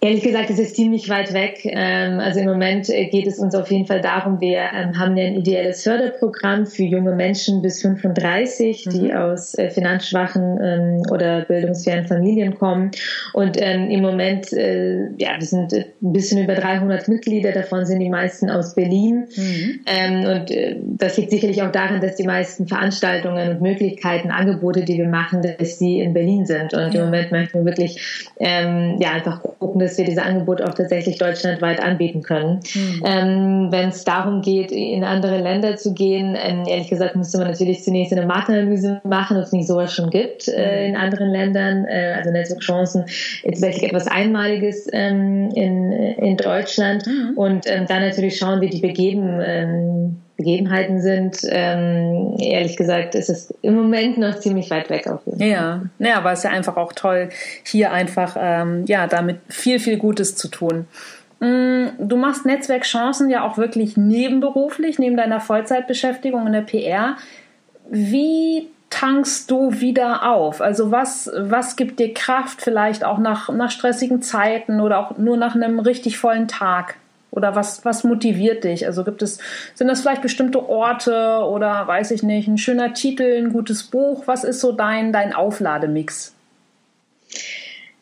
Ehrlich 0.00 0.22
gesagt, 0.22 0.48
es 0.48 0.60
ist 0.60 0.76
ziemlich 0.76 1.08
weit 1.08 1.32
weg. 1.32 1.62
Ähm, 1.64 2.20
also 2.20 2.38
im 2.38 2.46
Moment 2.46 2.88
äh, 2.88 3.06
geht 3.06 3.26
es 3.26 3.40
uns 3.40 3.56
auf 3.56 3.68
jeden 3.68 3.84
Fall 3.84 4.00
darum, 4.00 4.40
wir 4.40 4.58
ähm, 4.72 4.96
haben 4.96 5.18
ein 5.18 5.34
ideelles 5.34 5.82
Förderprogramm 5.82 6.66
für 6.66 6.84
junge 6.84 7.16
Menschen 7.16 7.62
bis 7.62 7.82
35, 7.82 8.84
die 8.92 9.08
mhm. 9.08 9.16
aus 9.16 9.58
äh, 9.58 9.70
finanzschwachen 9.70 10.60
ähm, 10.62 11.02
oder 11.10 11.40
bildungsfernen 11.46 12.06
Familien 12.06 12.56
kommen. 12.56 12.92
Und 13.32 13.56
im 13.56 14.00
Moment, 14.00 14.52
äh, 14.52 15.08
ja, 15.16 15.30
wir 15.36 15.46
sind 15.46 15.72
ein 15.72 15.84
bisschen 16.00 16.44
über 16.44 16.54
300 16.54 17.08
Mitglieder, 17.08 17.50
davon 17.50 17.84
sind 17.84 17.98
die 17.98 18.08
meisten 18.08 18.50
aus 18.50 18.76
Berlin. 18.76 19.26
Mhm. 19.36 19.80
Und 20.26 20.52
das 20.98 21.16
liegt 21.16 21.30
sicherlich 21.30 21.62
auch 21.62 21.72
daran, 21.72 22.00
dass 22.00 22.16
die 22.16 22.24
meisten 22.24 22.68
Veranstaltungen 22.68 23.50
und 23.50 23.60
Möglichkeiten, 23.60 24.30
Angebote, 24.30 24.84
die 24.84 24.98
wir 24.98 25.08
machen, 25.08 25.42
dass 25.42 25.78
die 25.78 26.00
in 26.00 26.12
Berlin 26.12 26.46
sind. 26.46 26.74
Und 26.74 26.94
im 26.94 27.04
Moment 27.04 27.32
möchten 27.32 27.58
wir 27.58 27.64
wirklich 27.64 28.30
ja 28.38 29.10
einfach 29.12 29.42
gucken, 29.58 29.80
dass 29.88 29.98
wir 29.98 30.04
diese 30.04 30.22
Angebote 30.22 30.66
auch 30.66 30.74
tatsächlich 30.74 31.18
deutschlandweit 31.18 31.80
anbieten 31.80 32.22
können. 32.22 32.60
Mhm. 32.74 33.02
Ähm, 33.04 33.68
Wenn 33.70 33.88
es 33.88 34.04
darum 34.04 34.42
geht, 34.42 34.70
in 34.70 35.04
andere 35.04 35.38
Länder 35.38 35.76
zu 35.76 35.94
gehen, 35.94 36.36
ähm, 36.40 36.64
ehrlich 36.66 36.88
gesagt 36.88 37.16
müsste 37.16 37.38
man 37.38 37.48
natürlich 37.48 37.82
zunächst 37.82 38.12
eine 38.12 38.26
Marktanalyse 38.26 39.00
machen, 39.04 39.36
ob 39.36 39.44
es 39.44 39.52
nicht 39.52 39.66
sowas 39.66 39.92
schon 39.92 40.10
gibt 40.10 40.48
äh, 40.48 40.86
hm. 40.86 40.86
in 40.90 40.96
anderen 40.96 41.30
Ländern. 41.30 41.84
Äh, 41.86 42.14
also 42.16 42.30
Netzwerkchancen 42.30 43.04
tatsächlich 43.44 43.84
etwas 43.84 44.06
Einmaliges 44.06 44.88
ähm, 44.92 45.50
in, 45.54 45.92
in 45.92 46.36
Deutschland 46.36 47.06
mhm. 47.06 47.36
und 47.36 47.66
ähm, 47.66 47.86
dann 47.88 48.02
natürlich 48.02 48.36
schauen, 48.36 48.60
wie 48.60 48.68
die 48.68 48.80
begeben 48.80 50.18
Begebenheiten 50.38 51.02
sind. 51.02 51.40
Ähm, 51.50 52.36
ehrlich 52.38 52.76
gesagt 52.76 53.16
ist 53.16 53.28
es 53.28 53.52
im 53.60 53.74
Moment 53.74 54.18
noch 54.18 54.38
ziemlich 54.38 54.70
weit 54.70 54.88
weg 54.88 55.08
auf 55.08 55.26
jeden 55.26 55.38
Fall. 55.38 55.48
Ja, 55.48 55.82
ja, 55.98 56.16
aber 56.16 56.32
es 56.32 56.38
ist 56.38 56.44
ja 56.44 56.50
einfach 56.50 56.76
auch 56.76 56.92
toll, 56.92 57.28
hier 57.64 57.92
einfach 57.92 58.36
ähm, 58.40 58.84
ja 58.86 59.06
damit 59.08 59.40
viel, 59.48 59.80
viel 59.80 59.98
Gutes 59.98 60.36
zu 60.36 60.48
tun. 60.48 60.86
Mm, 61.40 61.86
du 61.98 62.16
machst 62.16 62.46
Netzwerkchancen 62.46 63.28
ja 63.28 63.42
auch 63.42 63.58
wirklich 63.58 63.96
nebenberuflich, 63.96 65.00
neben 65.00 65.16
deiner 65.16 65.40
Vollzeitbeschäftigung 65.40 66.46
in 66.46 66.52
der 66.52 66.62
PR. 66.62 67.16
Wie 67.90 68.68
tankst 68.90 69.50
du 69.50 69.80
wieder 69.80 70.30
auf? 70.30 70.60
Also 70.60 70.92
was, 70.92 71.30
was 71.36 71.74
gibt 71.74 71.98
dir 71.98 72.14
Kraft 72.14 72.62
vielleicht 72.62 73.04
auch 73.04 73.18
nach, 73.18 73.48
nach 73.48 73.72
stressigen 73.72 74.22
Zeiten 74.22 74.80
oder 74.80 75.00
auch 75.00 75.18
nur 75.18 75.36
nach 75.36 75.56
einem 75.56 75.80
richtig 75.80 76.16
vollen 76.16 76.46
Tag? 76.46 76.94
Oder 77.38 77.54
was, 77.54 77.84
was 77.84 78.02
motiviert 78.02 78.64
dich? 78.64 78.84
Also 78.84 79.04
gibt 79.04 79.22
es, 79.22 79.38
sind 79.74 79.86
das 79.86 80.00
vielleicht 80.00 80.22
bestimmte 80.22 80.68
Orte 80.68 81.44
oder 81.48 81.86
weiß 81.86 82.10
ich 82.10 82.24
nicht, 82.24 82.48
ein 82.48 82.58
schöner 82.58 82.94
Titel, 82.94 83.38
ein 83.38 83.52
gutes 83.52 83.84
Buch? 83.84 84.24
Was 84.26 84.42
ist 84.42 84.60
so 84.60 84.72
dein, 84.72 85.12
dein 85.12 85.32
Auflademix? 85.32 86.34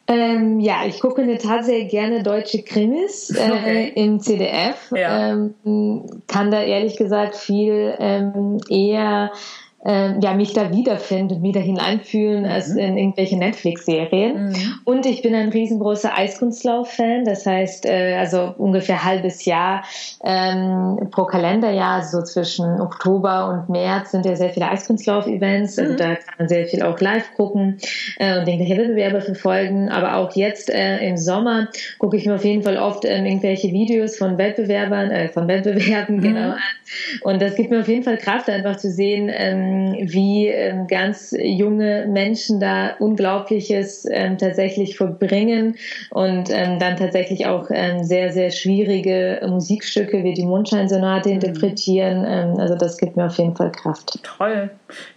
Ähm, 0.08 0.58
ja, 0.60 0.86
ich 0.86 1.00
gucke 1.00 1.20
in 1.20 1.28
der 1.28 1.38
Tat 1.38 1.66
sehr 1.66 1.84
gerne 1.84 2.22
deutsche 2.22 2.62
Krimis 2.62 3.28
äh, 3.28 3.50
okay. 3.50 3.92
im 3.94 4.20
CDF. 4.20 4.90
Ja. 4.94 5.32
Ähm, 5.32 6.04
kann 6.26 6.50
da 6.50 6.62
ehrlich 6.62 6.96
gesagt 6.96 7.36
viel 7.36 7.94
ähm, 7.98 8.58
eher 8.70 9.32
äh, 9.86 10.18
ja, 10.20 10.34
mich 10.34 10.52
da 10.52 10.72
wiederfinden, 10.72 11.42
wieder 11.42 11.60
hineinfühlen 11.60 12.42
mhm. 12.42 12.50
als 12.50 12.70
in 12.70 12.98
irgendwelche 12.98 13.36
Netflix-Serien. 13.36 14.48
Mhm. 14.48 14.54
Und 14.84 15.06
ich 15.06 15.22
bin 15.22 15.34
ein 15.34 15.50
riesengroßer 15.50 16.16
Eiskunstlauf-Fan. 16.16 17.24
Das 17.24 17.46
heißt, 17.46 17.86
äh, 17.86 18.16
also 18.18 18.54
ungefähr 18.58 19.04
halbes 19.04 19.44
Jahr 19.44 19.84
ähm, 20.24 21.08
pro 21.12 21.24
Kalenderjahr, 21.24 22.02
so 22.02 22.22
zwischen 22.22 22.80
Oktober 22.80 23.48
und 23.48 23.68
März 23.72 24.10
sind 24.10 24.26
ja 24.26 24.34
sehr 24.34 24.50
viele 24.50 24.68
Eiskunstlauf-Events. 24.68 25.78
Also 25.78 25.92
mhm. 25.92 25.96
da 25.96 26.14
kann 26.16 26.34
man 26.38 26.48
sehr 26.48 26.66
viel 26.66 26.82
auch 26.82 26.98
live 27.00 27.32
gucken 27.34 27.78
äh, 28.18 28.40
und 28.40 28.48
irgendwelche 28.48 28.76
Wettbewerbe 28.76 29.20
verfolgen. 29.20 29.88
Aber 29.88 30.16
auch 30.16 30.34
jetzt 30.34 30.68
äh, 30.68 30.98
im 31.06 31.16
Sommer 31.16 31.68
gucke 31.98 32.16
ich 32.16 32.26
mir 32.26 32.34
auf 32.34 32.44
jeden 32.44 32.62
Fall 32.62 32.76
oft 32.76 33.04
ähm, 33.04 33.24
irgendwelche 33.24 33.68
Videos 33.68 34.16
von 34.16 34.36
Wettbewerbern, 34.36 35.10
äh, 35.12 35.28
von 35.28 35.46
Wettbewerben 35.46 36.16
mhm. 36.16 36.22
genau 36.22 36.50
an. 36.50 36.58
Und 37.22 37.40
das 37.40 37.54
gibt 37.54 37.70
mir 37.70 37.80
auf 37.80 37.88
jeden 37.88 38.02
Fall 38.02 38.16
Kraft, 38.16 38.48
einfach 38.48 38.76
zu 38.76 38.90
sehen, 38.90 39.30
ähm, 39.32 39.75
wie 40.00 40.48
ähm, 40.48 40.86
ganz 40.86 41.34
junge 41.38 42.06
Menschen 42.08 42.60
da 42.60 42.94
Unglaubliches 42.98 44.06
ähm, 44.10 44.38
tatsächlich 44.38 44.96
verbringen 44.96 45.76
und 46.10 46.50
ähm, 46.50 46.78
dann 46.78 46.96
tatsächlich 46.96 47.46
auch 47.46 47.68
sehr, 48.02 48.32
sehr 48.32 48.50
schwierige 48.50 49.40
Musikstücke 49.46 50.22
wie 50.24 50.34
die 50.34 50.44
Mundscheinsonate 50.44 51.28
mhm. 51.28 51.34
interpretieren. 51.36 52.24
also 52.58 52.74
das 52.76 52.98
gibt 52.98 53.16
mir 53.16 53.26
auf 53.26 53.38
jeden 53.38 53.56
Fall 53.56 53.72
Kraft. 53.72 54.18
Toll. 54.22 54.70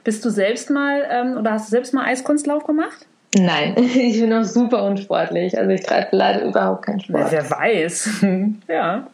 Bist 0.04 0.24
du 0.26 0.30
selbst 0.30 0.70
mal 0.70 1.38
oder 1.40 1.52
hast 1.52 1.68
du 1.68 1.72
selbst 1.72 1.94
mal 1.94 2.06
Eiskunstlauf 2.06 2.66
gemacht? 2.66 3.06
Nein, 3.38 3.76
ich 3.78 4.20
bin 4.20 4.34
auch 4.34 4.44
super 4.44 4.84
unsportlich. 4.84 5.58
Also 5.58 5.72
ich 5.72 5.84
treibe 5.84 6.16
leider 6.16 6.46
überhaupt 6.46 6.86
keinen 6.86 7.00
Sport. 7.00 7.26
Na, 7.26 7.32
wer 7.32 7.50
weiß. 7.50 8.26
ja, 8.68 9.08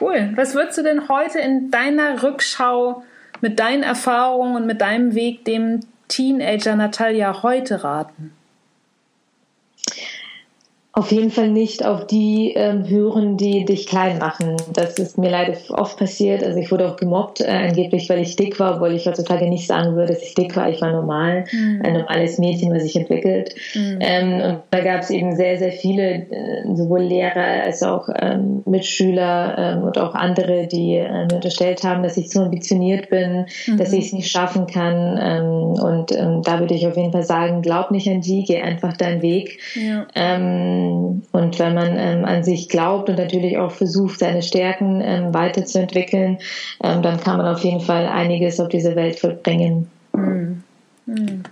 cool. 0.00 0.32
Was 0.34 0.54
würdest 0.54 0.78
du 0.78 0.82
denn 0.82 1.08
heute 1.08 1.38
in 1.40 1.70
deiner 1.70 2.22
Rückschau 2.22 3.02
mit 3.44 3.58
deinen 3.58 3.82
Erfahrungen 3.82 4.56
und 4.56 4.66
mit 4.66 4.80
deinem 4.80 5.14
Weg 5.14 5.44
dem 5.44 5.80
Teenager 6.08 6.76
Natalia 6.76 7.42
heute 7.42 7.84
raten? 7.84 8.33
Auf 10.96 11.10
jeden 11.10 11.30
Fall 11.30 11.50
nicht 11.50 11.84
auf 11.84 12.06
die 12.06 12.52
ähm, 12.54 12.88
hören, 12.88 13.36
die 13.36 13.64
dich 13.64 13.88
klein 13.88 14.18
machen. 14.18 14.56
Das 14.72 14.96
ist 14.96 15.18
mir 15.18 15.28
leider 15.28 15.54
oft 15.70 15.98
passiert. 15.98 16.44
Also 16.44 16.60
ich 16.60 16.70
wurde 16.70 16.88
auch 16.88 16.94
gemobbt, 16.94 17.40
äh, 17.40 17.46
angeblich, 17.46 18.08
weil 18.08 18.20
ich 18.20 18.36
dick 18.36 18.60
war, 18.60 18.76
obwohl 18.76 18.94
ich 18.94 19.04
heutzutage 19.04 19.48
nicht 19.48 19.66
sagen 19.66 19.96
würde, 19.96 20.12
dass 20.12 20.22
ich 20.22 20.34
dick 20.34 20.54
war. 20.54 20.70
Ich 20.70 20.80
war 20.80 20.92
normal, 20.92 21.46
mhm. 21.50 21.82
ein 21.82 21.94
normales 21.94 22.38
Mädchen, 22.38 22.72
was 22.72 22.84
sich 22.84 22.94
entwickelt. 22.94 23.56
Mhm. 23.74 23.98
Ähm, 23.98 24.32
und 24.40 24.60
da 24.70 24.80
gab 24.84 25.00
es 25.00 25.10
eben 25.10 25.34
sehr, 25.34 25.58
sehr 25.58 25.72
viele, 25.72 26.28
äh, 26.30 26.74
sowohl 26.74 27.02
Lehrer 27.02 27.64
als 27.64 27.82
auch 27.82 28.08
ähm, 28.16 28.62
Mitschüler 28.64 29.58
ähm, 29.58 29.82
und 29.82 29.98
auch 29.98 30.14
andere, 30.14 30.68
die 30.68 30.94
äh, 30.94 31.24
mir 31.24 31.34
unterstellt 31.34 31.82
haben, 31.82 32.04
dass 32.04 32.16
ich 32.16 32.28
zu 32.28 32.40
ambitioniert 32.40 33.10
bin, 33.10 33.46
mhm. 33.66 33.78
dass 33.78 33.92
ich 33.92 34.06
es 34.06 34.12
nicht 34.12 34.30
schaffen 34.30 34.68
kann. 34.68 35.18
Ähm, 35.20 35.82
und 35.82 36.12
ähm, 36.12 36.42
da 36.44 36.60
würde 36.60 36.74
ich 36.74 36.86
auf 36.86 36.96
jeden 36.96 37.10
Fall 37.10 37.24
sagen, 37.24 37.62
glaub 37.62 37.90
nicht 37.90 38.08
an 38.08 38.20
die, 38.20 38.44
geh 38.44 38.62
einfach 38.62 38.96
deinen 38.96 39.22
Weg. 39.22 39.58
Ja 39.74 40.06
und 41.32 41.58
wenn 41.58 41.74
man 41.74 41.96
ähm, 41.96 42.24
an 42.24 42.44
sich 42.44 42.68
glaubt 42.68 43.08
und 43.08 43.18
natürlich 43.18 43.58
auch 43.58 43.70
versucht, 43.70 44.18
seine 44.18 44.42
Stärken 44.42 45.00
ähm, 45.02 45.34
weiterzuentwickeln, 45.34 46.38
dann 46.80 47.20
kann 47.20 47.38
man 47.38 47.46
auf 47.46 47.60
jeden 47.60 47.80
Fall 47.80 48.06
einiges 48.06 48.60
auf 48.60 48.68
dieser 48.68 48.96
Welt 48.96 49.18
vollbringen. 49.18 49.88
Mhm. 50.12 51.42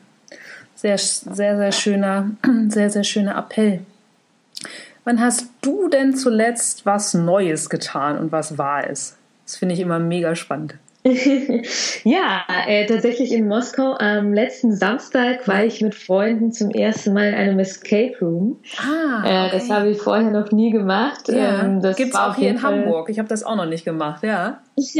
Sehr, 0.74 0.98
sehr, 0.98 1.56
sehr 1.56 1.72
schöner, 1.72 2.30
sehr, 2.68 2.90
sehr 2.90 3.04
schöner 3.04 3.36
Appell. 3.36 3.80
Wann 5.04 5.20
hast 5.20 5.46
du 5.60 5.88
denn 5.88 6.16
zuletzt 6.16 6.86
was 6.86 7.14
Neues 7.14 7.70
getan 7.70 8.18
und 8.18 8.32
was 8.32 8.58
war 8.58 8.88
es? 8.88 9.16
Das 9.44 9.56
finde 9.56 9.74
ich 9.74 9.80
immer 9.80 9.98
mega 9.98 10.34
spannend. 10.36 10.74
ja, 12.04 12.44
äh, 12.68 12.86
tatsächlich 12.86 13.32
in 13.32 13.48
Moskau 13.48 13.94
am 13.94 14.32
letzten 14.32 14.76
Samstag 14.76 15.48
war 15.48 15.64
ich 15.64 15.80
mit 15.80 15.96
Freunden 15.96 16.52
zum 16.52 16.70
ersten 16.70 17.12
Mal 17.12 17.28
in 17.30 17.34
einem 17.34 17.58
Escape 17.58 18.14
Room. 18.20 18.60
Ah, 18.78 19.18
okay. 19.18 19.46
äh, 19.46 19.50
das 19.50 19.68
habe 19.68 19.90
ich 19.90 19.98
vorher 19.98 20.30
noch 20.30 20.52
nie 20.52 20.70
gemacht. 20.70 21.28
Ja. 21.28 21.64
Ähm, 21.64 21.80
das 21.80 21.96
Gibt 21.96 22.14
es 22.14 22.20
auch 22.20 22.36
hier 22.36 22.50
in 22.50 22.58
Fall 22.58 22.84
Hamburg. 22.84 23.10
Ich 23.10 23.18
habe 23.18 23.28
das 23.28 23.42
auch 23.42 23.56
noch 23.56 23.66
nicht 23.66 23.84
gemacht, 23.84 24.22
ja. 24.22 24.60
es 24.76 24.94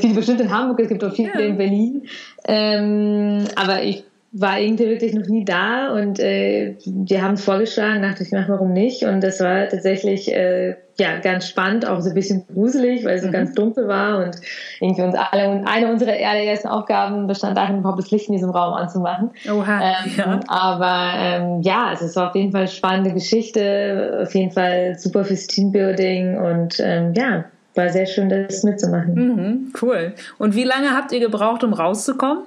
gibt 0.00 0.14
bestimmt 0.14 0.40
in 0.40 0.52
Hamburg, 0.52 0.78
es 0.80 0.88
gibt 0.88 1.02
auch 1.02 1.12
viele 1.12 1.32
ja. 1.32 1.40
in 1.40 1.56
Berlin. 1.56 2.06
Ähm, 2.46 3.44
aber 3.56 3.82
ich 3.82 4.04
war 4.32 4.60
irgendwie 4.60 4.86
wirklich 4.86 5.14
noch 5.14 5.26
nie 5.26 5.44
da 5.44 5.92
und 5.94 6.20
äh, 6.20 6.76
wir 6.84 7.22
haben 7.22 7.34
es 7.34 7.44
vorgeschlagen, 7.44 8.02
dachte 8.02 8.22
ich, 8.22 8.30
mach 8.30 8.48
warum 8.48 8.74
nicht? 8.74 9.04
Und 9.04 9.22
das 9.22 9.40
war 9.40 9.68
tatsächlich 9.68 10.30
äh, 10.30 10.76
ja 10.98 11.18
ganz 11.22 11.48
spannend, 11.48 11.88
auch 11.88 12.00
so 12.00 12.10
ein 12.10 12.14
bisschen 12.14 12.44
gruselig, 12.52 13.04
weil 13.06 13.16
es 13.16 13.22
so 13.22 13.28
mhm. 13.28 13.32
ganz 13.32 13.54
dunkel 13.54 13.88
war 13.88 14.22
und 14.22 14.36
irgendwie 14.80 15.02
uns 15.02 15.14
alle 15.14 15.48
und 15.48 15.66
eine 15.66 15.90
unserer 15.90 16.12
allerersten 16.12 16.68
Aufgaben 16.68 17.26
bestand 17.26 17.56
darin, 17.56 17.78
überhaupt 17.78 18.00
das 18.00 18.10
Licht 18.10 18.28
in 18.28 18.34
diesem 18.34 18.50
Raum 18.50 18.74
anzumachen. 18.74 19.30
Oha, 19.50 19.80
ähm, 19.80 20.12
ja. 20.18 20.40
Aber 20.46 21.12
ähm, 21.16 21.62
ja, 21.62 21.86
also 21.86 22.04
es 22.04 22.14
war 22.14 22.28
auf 22.28 22.34
jeden 22.34 22.52
Fall 22.52 22.62
eine 22.62 22.70
spannende 22.70 23.12
Geschichte, 23.14 24.20
auf 24.22 24.34
jeden 24.34 24.50
Fall 24.50 24.98
super 24.98 25.24
fürs 25.24 25.46
Teambuilding 25.46 26.36
und 26.36 26.80
ähm, 26.80 27.14
ja, 27.16 27.44
war 27.74 27.88
sehr 27.88 28.06
schön, 28.06 28.28
das 28.28 28.62
mitzumachen. 28.62 29.14
Mhm, 29.14 29.72
cool. 29.80 30.12
Und 30.36 30.54
wie 30.54 30.64
lange 30.64 30.90
habt 30.90 31.12
ihr 31.12 31.20
gebraucht, 31.20 31.64
um 31.64 31.72
rauszukommen? 31.72 32.42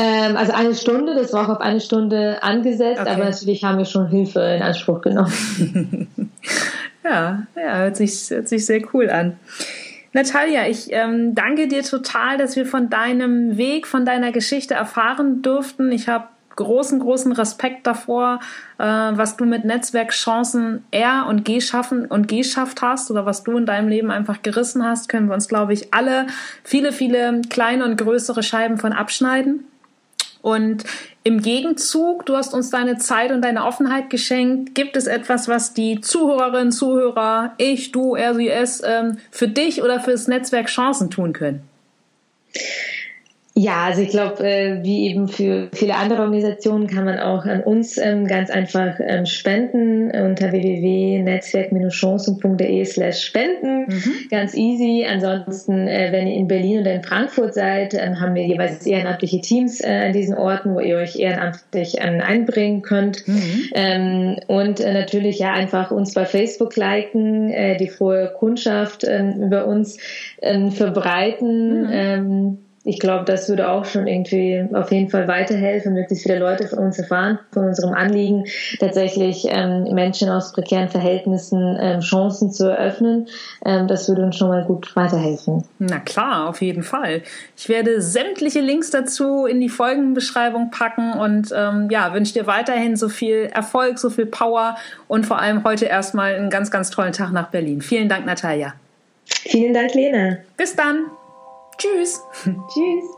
Ähm, 0.00 0.36
also 0.36 0.52
eine 0.52 0.76
Stunde, 0.76 1.16
das 1.16 1.32
war 1.32 1.46
auch 1.46 1.56
auf 1.56 1.60
eine 1.60 1.80
Stunde 1.80 2.40
angesetzt, 2.40 3.00
okay. 3.00 3.10
aber 3.10 3.24
natürlich 3.24 3.64
haben 3.64 3.78
wir 3.78 3.84
schon 3.84 4.06
Hilfe 4.06 4.40
in 4.40 4.62
Anspruch 4.62 5.00
genommen. 5.00 6.08
ja, 7.04 7.42
ja, 7.56 7.76
hört 7.78 7.96
sich, 7.96 8.30
hört 8.30 8.48
sich 8.48 8.64
sehr 8.64 8.80
cool 8.94 9.10
an. 9.10 9.40
Natalia, 10.12 10.68
ich 10.68 10.92
ähm, 10.92 11.34
danke 11.34 11.66
dir 11.66 11.82
total, 11.82 12.38
dass 12.38 12.54
wir 12.54 12.64
von 12.64 12.88
deinem 12.90 13.56
Weg, 13.56 13.88
von 13.88 14.06
deiner 14.06 14.30
Geschichte 14.30 14.74
erfahren 14.74 15.42
durften. 15.42 15.90
Ich 15.90 16.08
habe 16.08 16.28
großen, 16.54 17.00
großen 17.00 17.32
Respekt 17.32 17.84
davor, 17.86 18.38
äh, 18.78 18.84
was 18.84 19.36
du 19.36 19.46
mit 19.46 19.64
Netzwerkchancen 19.64 20.84
R 20.92 21.26
und 21.28 21.44
G 21.44 21.60
schaffen 21.60 22.06
und 22.06 22.28
G 22.28 22.44
schafft 22.44 22.82
hast 22.82 23.10
oder 23.10 23.26
was 23.26 23.42
du 23.42 23.58
in 23.58 23.66
deinem 23.66 23.88
Leben 23.88 24.12
einfach 24.12 24.42
gerissen 24.42 24.84
hast, 24.84 25.08
können 25.08 25.26
wir 25.26 25.34
uns, 25.34 25.48
glaube 25.48 25.72
ich, 25.72 25.92
alle 25.92 26.28
viele, 26.62 26.92
viele 26.92 27.42
kleine 27.50 27.84
und 27.84 27.96
größere 27.96 28.44
Scheiben 28.44 28.78
von 28.78 28.92
abschneiden. 28.92 29.64
Und 30.42 30.84
im 31.24 31.42
Gegenzug, 31.42 32.24
du 32.26 32.36
hast 32.36 32.54
uns 32.54 32.70
deine 32.70 32.98
Zeit 32.98 33.32
und 33.32 33.42
deine 33.42 33.64
Offenheit 33.64 34.08
geschenkt. 34.10 34.74
Gibt 34.74 34.96
es 34.96 35.06
etwas, 35.06 35.48
was 35.48 35.74
die 35.74 36.00
Zuhörerinnen, 36.00 36.72
Zuhörer, 36.72 37.54
ich, 37.58 37.92
du, 37.92 38.16
RCS, 38.16 38.82
ähm, 38.84 39.18
für 39.30 39.48
dich 39.48 39.82
oder 39.82 40.00
fürs 40.00 40.28
Netzwerk 40.28 40.68
Chancen 40.68 41.10
tun 41.10 41.32
können? 41.32 41.68
Ja, 43.58 43.86
also 43.86 44.02
ich 44.02 44.10
glaube, 44.10 44.48
äh, 44.48 44.84
wie 44.84 45.08
eben 45.08 45.26
für 45.26 45.68
viele 45.72 45.96
andere 45.96 46.20
Organisationen 46.20 46.86
kann 46.86 47.04
man 47.04 47.18
auch 47.18 47.44
an 47.44 47.64
uns 47.64 47.98
ähm, 47.98 48.28
ganz 48.28 48.50
einfach 48.50 49.00
ähm, 49.00 49.26
spenden 49.26 50.12
unter 50.12 50.52
www.netzwerk-chancen.de 50.52 52.84
slash 52.84 53.24
spenden. 53.24 53.86
Mhm. 53.88 54.12
Ganz 54.30 54.54
easy. 54.54 55.04
Ansonsten, 55.10 55.88
äh, 55.88 56.12
wenn 56.12 56.28
ihr 56.28 56.36
in 56.36 56.46
Berlin 56.46 56.82
oder 56.82 56.94
in 56.94 57.02
Frankfurt 57.02 57.54
seid, 57.54 57.94
ähm, 57.94 58.20
haben 58.20 58.36
wir 58.36 58.46
jeweils 58.46 58.86
ehrenamtliche 58.86 59.40
Teams 59.40 59.80
äh, 59.80 60.04
an 60.06 60.12
diesen 60.12 60.36
Orten, 60.36 60.76
wo 60.76 60.78
ihr 60.78 60.98
euch 60.98 61.16
ehrenamtlich 61.16 61.96
ähm, 61.98 62.20
einbringen 62.24 62.82
könnt. 62.82 63.26
Mhm. 63.26 63.70
Ähm, 63.74 64.36
und 64.46 64.78
äh, 64.78 64.92
natürlich 64.92 65.40
ja 65.40 65.52
einfach 65.52 65.90
uns 65.90 66.14
bei 66.14 66.26
Facebook 66.26 66.76
liken, 66.76 67.50
äh, 67.50 67.76
die 67.76 67.88
frohe 67.88 68.32
Kundschaft 68.38 69.02
ähm, 69.02 69.42
über 69.42 69.66
uns 69.66 69.98
ähm, 70.42 70.70
verbreiten. 70.70 72.52
Mhm. 72.52 72.58
Ich 72.88 73.00
glaube, 73.00 73.26
das 73.26 73.50
würde 73.50 73.68
auch 73.68 73.84
schon 73.84 74.06
irgendwie 74.06 74.66
auf 74.72 74.90
jeden 74.90 75.10
Fall 75.10 75.28
weiterhelfen, 75.28 75.92
möglichst 75.92 76.24
viele 76.24 76.38
Leute 76.38 76.66
von 76.66 76.78
uns 76.78 76.98
erfahren, 76.98 77.38
von 77.52 77.66
unserem 77.66 77.92
Anliegen, 77.92 78.46
tatsächlich 78.80 79.46
ähm, 79.50 79.92
Menschen 79.92 80.30
aus 80.30 80.52
prekären 80.52 80.88
Verhältnissen 80.88 81.76
ähm, 81.78 82.00
Chancen 82.00 82.50
zu 82.50 82.70
eröffnen. 82.70 83.28
Ähm, 83.66 83.88
das 83.88 84.08
würde 84.08 84.22
uns 84.22 84.36
schon 84.36 84.48
mal 84.48 84.64
gut 84.64 84.96
weiterhelfen. 84.96 85.64
Na 85.78 85.98
klar, 85.98 86.48
auf 86.48 86.62
jeden 86.62 86.82
Fall. 86.82 87.20
Ich 87.58 87.68
werde 87.68 88.00
sämtliche 88.00 88.60
Links 88.60 88.90
dazu 88.90 89.44
in 89.44 89.60
die 89.60 89.68
Folgenbeschreibung 89.68 90.70
packen 90.70 91.12
und 91.12 91.52
ähm, 91.54 91.88
ja, 91.90 92.14
wünsche 92.14 92.32
dir 92.32 92.46
weiterhin 92.46 92.96
so 92.96 93.10
viel 93.10 93.50
Erfolg, 93.52 93.98
so 93.98 94.08
viel 94.08 94.24
Power 94.24 94.78
und 95.08 95.26
vor 95.26 95.38
allem 95.38 95.62
heute 95.62 95.84
erstmal 95.84 96.36
einen 96.36 96.48
ganz, 96.48 96.70
ganz 96.70 96.88
tollen 96.88 97.12
Tag 97.12 97.32
nach 97.32 97.48
Berlin. 97.50 97.82
Vielen 97.82 98.08
Dank, 98.08 98.24
Natalia. 98.24 98.72
Vielen 99.26 99.74
Dank, 99.74 99.92
Lena. 99.92 100.38
Bis 100.56 100.74
dann. 100.74 101.04
Tschüss. 101.78 102.26
Tschüss. 102.68 103.17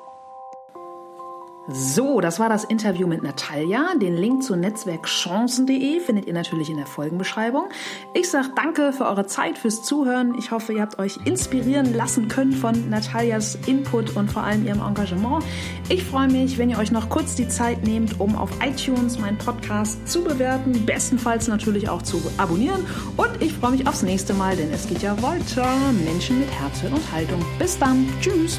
So, 1.73 2.21
das 2.21 2.41
war 2.41 2.49
das 2.49 2.65
Interview 2.65 3.07
mit 3.07 3.23
Natalia. 3.23 3.95
Den 3.95 4.17
Link 4.17 4.43
zu 4.43 4.57
netzwerkchancen.de 4.57 6.01
findet 6.01 6.27
ihr 6.27 6.33
natürlich 6.33 6.69
in 6.69 6.77
der 6.77 6.87
Folgenbeschreibung. 6.87 7.69
Ich 8.13 8.29
sage 8.29 8.49
danke 8.57 8.93
für 8.93 9.07
eure 9.07 9.27
Zeit, 9.27 9.57
fürs 9.57 9.85
Zuhören. 9.85 10.35
Ich 10.37 10.51
hoffe, 10.51 10.73
ihr 10.73 10.83
habt 10.83 10.99
euch 10.99 11.19
inspirieren 11.25 11.95
lassen 11.95 12.27
können 12.27 12.53
von 12.53 12.91
Natalias 12.91 13.57
Input 13.67 14.17
und 14.17 14.33
vor 14.33 14.43
allem 14.43 14.67
ihrem 14.67 14.81
Engagement. 14.81 15.45
Ich 15.89 16.03
freue 16.03 16.29
mich, 16.29 16.59
wenn 16.59 16.71
ihr 16.71 16.79
euch 16.79 16.91
noch 16.91 17.09
kurz 17.09 17.37
die 17.37 17.47
Zeit 17.47 17.85
nehmt, 17.85 18.19
um 18.19 18.35
auf 18.35 18.51
iTunes 18.65 19.21
meinen 19.21 19.39
Podcast 19.39 20.09
zu 20.09 20.25
bewerten, 20.25 20.85
bestenfalls 20.85 21.47
natürlich 21.47 21.89
auch 21.89 22.03
zu 22.03 22.21
abonnieren. 22.37 22.85
Und 23.17 23.31
ich 23.41 23.53
freue 23.53 23.73
mich 23.73 23.87
aufs 23.87 24.03
nächste 24.03 24.35
Mal, 24.35 24.57
denn 24.57 24.73
es 24.73 24.89
geht 24.89 25.03
ja 25.03 25.21
weiter. 25.23 25.69
Menschen 26.05 26.41
mit 26.41 26.51
Herz 26.51 26.83
und 26.83 27.13
Haltung. 27.13 27.45
Bis 27.61 27.79
dann. 27.79 28.09
Tschüss. 28.21 28.59